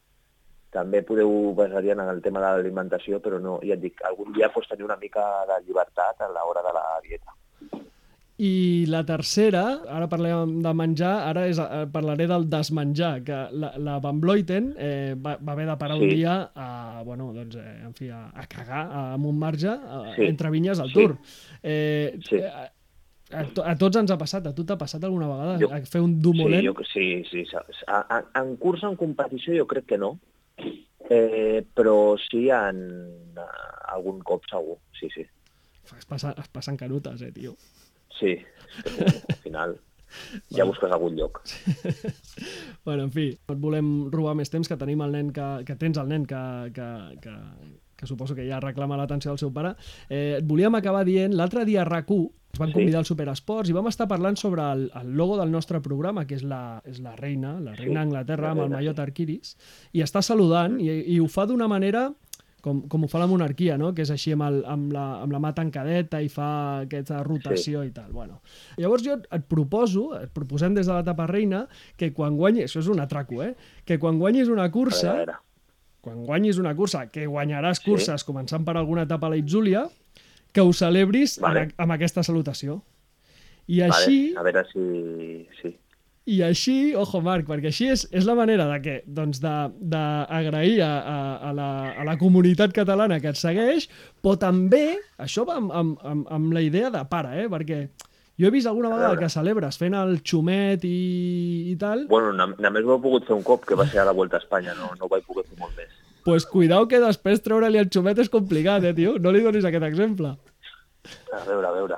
També 0.69 1.01
podeu 1.01 1.31
basar-hi 1.57 1.95
en 1.95 2.03
el 2.05 2.21
tema 2.21 2.43
de 2.43 2.53
l'alimentació, 2.53 3.19
però 3.25 3.41
no, 3.41 3.57
ja 3.65 3.75
et 3.75 3.81
dic, 3.83 4.03
algun 4.05 4.31
dia 4.37 4.51
pots 4.53 4.69
tenir 4.69 4.85
una 4.85 4.99
mica 5.01 5.25
de 5.49 5.57
llibertat 5.65 6.21
a 6.21 6.29
l'hora 6.35 6.63
de 6.67 6.75
la 6.77 6.85
dieta. 7.07 7.35
I 8.39 8.85
la 8.87 9.01
tercera, 9.03 9.81
ara 9.91 10.07
parlem 10.07 10.61
de 10.63 10.71
menjar, 10.73 11.11
ara 11.27 11.41
és, 11.49 11.57
eh, 11.59 11.81
parlaré 11.91 12.23
del 12.29 12.45
desmenjar, 12.49 13.21
que 13.27 13.39
la, 13.51 13.73
la 13.77 13.97
Van 13.99 14.21
Bloiten 14.23 14.69
eh, 14.79 15.13
va, 15.19 15.33
va 15.43 15.51
haver 15.57 15.65
de 15.67 15.75
parar 15.81 15.97
Sí. 15.97 16.03
un 16.03 16.09
dia 16.09 16.35
a, 16.55 17.01
bueno, 17.03 17.33
doncs, 17.35 17.55
eh, 17.59 17.81
en 17.83 17.93
fi, 17.93 18.07
a, 18.15 18.29
a 18.33 18.45
cagar 18.47 18.85
a, 18.87 19.01
amb 19.17 19.25
un 19.27 19.37
marge 19.37 19.67
a, 19.67 20.13
Sí. 20.15 20.23
entre 20.23 20.49
vinyes 20.51 20.79
al 20.79 20.87
Sí. 20.87 20.93
Tour. 20.93 21.17
Eh, 21.61 22.17
Sí. 22.29 22.37
a, 22.39 22.71
a, 23.41 23.43
to, 23.53 23.65
a 23.65 23.75
tots 23.75 23.97
ens 23.99 24.09
ha 24.11 24.17
passat, 24.17 24.47
a 24.47 24.55
tu 24.55 24.63
t'ha 24.63 24.77
passat 24.77 25.03
alguna 25.03 25.27
vegada 25.27 25.57
Jo- 25.59 25.73
a 25.75 25.81
fer 25.85 25.99
un 26.01 26.15
Sí, 26.15 26.21
dumolent? 26.21 26.65
jo, 26.65 26.73
sí, 26.93 27.23
sí. 27.29 27.43
a- 27.87 28.05
a- 28.09 28.41
En 28.41 28.55
cursa, 28.55 28.87
en 28.87 28.95
competició, 28.95 29.53
jo 29.59 29.67
crec 29.67 29.85
que 29.85 29.97
no. 29.97 30.17
Eh, 31.09 31.65
però 31.75 32.15
sí 32.29 32.49
en 32.49 33.35
eh, 33.35 33.93
algun 33.93 34.19
cop 34.21 34.43
segur, 34.49 34.77
sí, 34.97 35.09
sí. 35.13 35.25
Es, 35.97 36.05
passa, 36.05 36.33
es 36.37 36.47
passen 36.47 36.77
canutes, 36.77 37.21
eh, 37.21 37.31
tio. 37.33 37.55
Sí, 38.17 38.37
al 38.85 39.35
final 39.43 39.77
ja 40.55 40.65
busques 40.65 40.91
algun 40.91 41.15
lloc. 41.15 41.41
Bueno, 42.85 43.03
en 43.03 43.11
fi, 43.11 43.27
no 43.47 43.53
et 43.53 43.59
volem 43.61 43.89
robar 44.09 44.33
més 44.39 44.49
temps, 44.49 44.65
que 44.67 44.77
tenim 44.79 45.01
el 45.05 45.11
nen 45.13 45.27
que, 45.35 45.45
que 45.67 45.75
tens 45.77 45.99
el 46.01 46.07
nen 46.09 46.23
que, 46.25 46.39
que, 46.73 46.87
que, 47.21 47.33
que 47.99 48.07
suposo 48.09 48.33
que 48.33 48.47
ja 48.47 48.57
reclama 48.63 48.97
l'atenció 48.97 49.29
del 49.33 49.37
seu 49.41 49.51
pare. 49.53 49.75
Eh, 50.09 50.39
et 50.39 50.47
volíem 50.47 50.73
acabar 50.79 51.03
dient, 51.05 51.35
l'altre 51.37 51.65
dia 51.69 51.83
a 51.83 51.87
RAC1 51.89 52.23
ens 52.49 52.57
van 52.63 52.71
Sí. 52.71 52.73
convidar 52.79 53.03
al 53.03 53.05
Superesports 53.05 53.69
i 53.69 53.75
vam 53.75 53.91
estar 53.91 54.07
parlant 54.09 54.39
sobre 54.41 54.63
el, 54.73 54.87
el 54.97 55.11
logo 55.19 55.35
del 55.37 55.51
nostre 55.53 55.83
programa, 55.85 56.23
que 56.25 56.39
és 56.39 56.41
la, 56.47 56.79
és 56.89 56.97
la 57.03 57.13
reina, 57.19 57.59
la 57.61 57.75
reina 57.75 57.91
Sí, 57.91 57.99
d'Anglaterra 57.99 58.47
la 58.47 58.51
amb 58.55 58.63
el 58.63 58.67
reina, 58.71 58.79
mallot 58.79 58.97
sí. 58.97 59.03
arquiris, 59.05 59.51
i 59.93 60.01
està 60.01 60.23
saludant 60.25 60.79
i, 60.81 60.89
i 61.13 61.19
ho 61.21 61.27
fa 61.29 61.45
d'una 61.45 61.67
manera 61.69 62.07
com, 62.61 62.81
com 62.91 63.03
ho 63.05 63.07
fa 63.11 63.19
la 63.21 63.27
monarquia, 63.27 63.77
no? 63.77 63.93
que 63.95 64.03
és 64.05 64.11
així 64.13 64.33
amb, 64.35 64.43
el, 64.47 64.59
amb, 64.67 64.91
la, 64.95 65.05
amb 65.23 65.31
la 65.35 65.39
mà 65.43 65.51
tancadeta 65.57 66.21
i 66.21 66.29
fa 66.29 66.49
aquesta 66.85 67.21
rotació 67.23 67.83
sí. 67.83 67.89
i 67.89 67.93
tal. 67.95 68.11
Bueno. 68.15 68.41
Llavors 68.77 69.03
jo 69.05 69.17
et 69.19 69.45
proposo, 69.51 70.09
et 70.19 70.31
proposem 70.35 70.75
des 70.77 70.87
de 70.87 70.93
la 70.93 71.03
tapa 71.07 71.27
reina, 71.29 71.65
que 71.97 72.11
quan 72.13 72.37
guanyis, 72.39 72.69
això 72.69 72.83
és 72.83 72.89
un 72.91 72.99
atraco, 73.03 73.41
eh? 73.43 73.53
que 73.85 73.99
quan 73.99 74.19
guanyis 74.19 74.49
una 74.51 74.69
cursa, 74.71 75.11
A 75.11 75.15
veure, 75.21 75.31
a 75.31 75.39
veure. 75.39 75.45
quan 76.01 76.23
guanyis 76.25 76.57
una 76.61 76.75
cursa, 76.75 77.07
que 77.11 77.27
guanyaràs 77.27 77.79
Sí. 77.81 77.89
curses 77.89 78.23
començant 78.27 78.65
per 78.65 78.77
alguna 78.77 79.03
etapa 79.07 79.27
a 79.27 79.29
la 79.35 79.37
Itzúlia, 79.37 79.87
que 80.51 80.61
ho 80.61 80.73
celebris 80.73 81.39
Vale. 81.39 81.67
amb, 81.67 81.73
amb 81.77 81.91
aquesta 81.99 82.23
salutació. 82.23 82.81
I 83.67 83.81
Vale, 83.81 83.93
així, 83.93 84.33
a 84.35 84.41
veure 84.43 84.65
si... 84.71 85.47
Sí. 85.61 85.75
I 86.29 86.39
així, 86.45 86.75
ojo 86.97 87.21
Marc, 87.25 87.47
perquè 87.49 87.71
així 87.71 87.87
és, 87.93 88.03
és 88.15 88.27
la 88.27 88.35
manera 88.37 88.67
de 88.69 88.77
que, 88.83 88.95
doncs, 89.05 89.39
d'agrair 89.41 90.75
a, 90.85 90.89
a, 90.89 91.15
a, 91.49 91.53
la, 91.57 91.69
a 92.01 92.05
la 92.07 92.15
comunitat 92.21 92.73
catalana 92.75 93.17
que 93.23 93.31
et 93.33 93.39
segueix, 93.39 93.87
però 94.21 94.35
també, 94.41 94.83
això 95.17 95.45
va 95.47 95.57
amb, 95.59 95.73
amb, 95.73 96.05
amb, 96.05 96.29
amb 96.37 96.53
la 96.55 96.61
idea 96.65 96.91
de 96.93 97.01
pare, 97.09 97.33
eh? 97.43 97.47
perquè 97.51 97.81
jo 98.39 98.47
he 98.47 98.53
vist 98.53 98.69
alguna 98.71 98.91
vegada 98.93 99.17
que 99.19 99.27
celebres 99.33 99.79
fent 99.81 99.97
el 99.99 100.19
xumet 100.23 100.85
i, 100.87 100.99
i 101.73 101.75
tal, 101.81 102.05
Bueno, 102.11 102.31
només 102.37 102.85
ho 102.85 102.95
he 102.95 103.01
pogut 103.03 103.25
fer 103.27 103.35
un 103.35 103.43
cop, 103.43 103.65
que 103.67 103.75
va 103.79 103.87
ser 103.89 104.03
a 104.03 104.07
la 104.07 104.15
Volta 104.15 104.37
a 104.39 104.43
Espanya, 104.43 104.77
no, 104.77 104.93
no 104.95 105.09
ho 105.09 105.11
vaig 105.11 105.25
poder 105.27 105.43
fer 105.49 105.57
molt 105.59 105.75
més. 105.79 105.89
pues 106.23 106.45
cuidao 106.45 106.85
que 106.87 106.99
després 107.01 107.41
treure-li 107.41 107.79
el 107.81 107.89
xumet 107.89 108.19
és 108.21 108.29
complicat, 108.29 108.83
eh, 108.85 108.93
tio? 108.93 109.17
No 109.19 109.31
li 109.33 109.41
donis 109.41 109.65
aquest 109.65 109.83
exemple. 109.87 110.35
A 111.33 111.43
veure, 111.47 111.65
a 111.67 111.71
veure. 111.73 111.97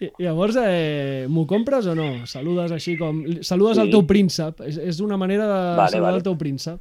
I, 0.00 0.08
llavors, 0.24 0.56
eh, 0.62 1.26
m'ho 1.28 1.46
compres 1.46 1.86
o 1.86 1.94
no? 1.94 2.26
Saludes 2.26 2.72
així 2.72 2.94
com... 2.96 3.18
Saludes 3.44 3.76
Sí. 3.76 3.82
al 3.84 3.90
teu 3.92 4.06
príncep. 4.08 4.62
És, 4.64 4.78
és 4.80 5.00
una 5.04 5.18
manera 5.20 5.44
de 5.46 5.58
Vale, 5.76 5.90
saludar 5.92 6.08
vale. 6.10 6.16
el 6.22 6.22
teu 6.24 6.36
príncep. 6.40 6.80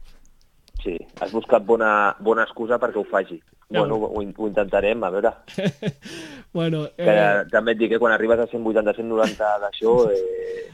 Sí, 0.84 0.96
has 1.20 1.32
buscat 1.36 1.66
bona, 1.68 2.16
bona 2.24 2.46
excusa 2.48 2.78
perquè 2.80 3.02
ho 3.02 3.04
faci. 3.04 3.42
Ja. 3.70 3.82
Bueno, 3.84 3.96
ho, 4.00 4.24
ho 4.24 4.48
intentarem, 4.48 5.04
a 5.04 5.10
veure. 5.12 5.34
bueno, 6.54 6.86
Que 6.96 7.06
eh, 7.12 7.44
també 7.52 7.76
et 7.76 7.82
dic 7.84 7.92
que 7.92 8.00
quan 8.02 8.14
arribes 8.16 8.40
a 8.40 8.48
180-190 8.50 9.50
d'això 9.66 9.98
eh, 10.14 10.70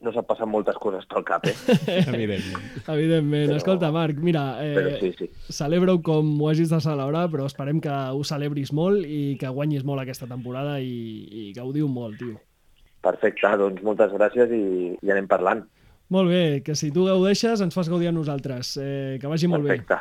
no 0.00 0.12
s'han 0.14 0.24
passat 0.24 0.48
moltes 0.48 0.76
coses 0.80 1.04
pel 1.10 1.24
cap, 1.28 1.44
eh? 1.46 1.54
Evidentment. 2.14 2.62
evidentment. 2.88 3.48
Però- 3.50 3.56
Escolta, 3.58 3.90
Marc, 3.92 4.16
mira, 4.24 4.44
Però 4.60 4.92
eh, 4.94 4.98
sí, 5.00 5.10
sí. 5.18 5.28
celebra-ho 5.52 6.00
com 6.02 6.30
ho 6.40 6.48
hagis 6.48 6.70
de 6.72 6.80
celebrar, 6.80 7.26
però 7.32 7.44
esperem 7.50 7.80
que 7.84 7.90
ho 7.92 8.22
celebris 8.24 8.72
molt 8.72 9.04
i 9.04 9.36
que 9.40 9.48
guanyis 9.52 9.84
molt 9.84 10.00
aquesta 10.04 10.28
temporada 10.30 10.78
i, 10.80 10.94
i 11.30 11.52
gaudiu 11.56 11.88
molt, 11.88 12.16
tio. 12.22 12.38
Perfecte, 13.04 13.48
doncs 13.60 13.82
moltes 13.84 14.12
gràcies 14.12 14.50
i, 14.52 14.64
i 15.00 15.12
anem 15.12 15.28
parlant. 15.28 15.66
Molt 16.10 16.28
bé, 16.32 16.60
que 16.66 16.74
si 16.74 16.90
tu 16.90 17.04
gaudeixes 17.06 17.60
ens 17.62 17.76
fas 17.76 17.88
gaudir 17.88 18.08
a 18.10 18.12
nosaltres. 18.16 18.74
Eh, 18.82 19.18
que 19.20 19.30
vagi 19.30 19.46
molt 19.48 19.62
bé. 19.68 19.76
Perfecte. 19.78 20.00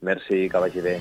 Merci, 0.00 0.46
que 0.48 0.64
vagi 0.64 0.80
bé. 0.80 0.96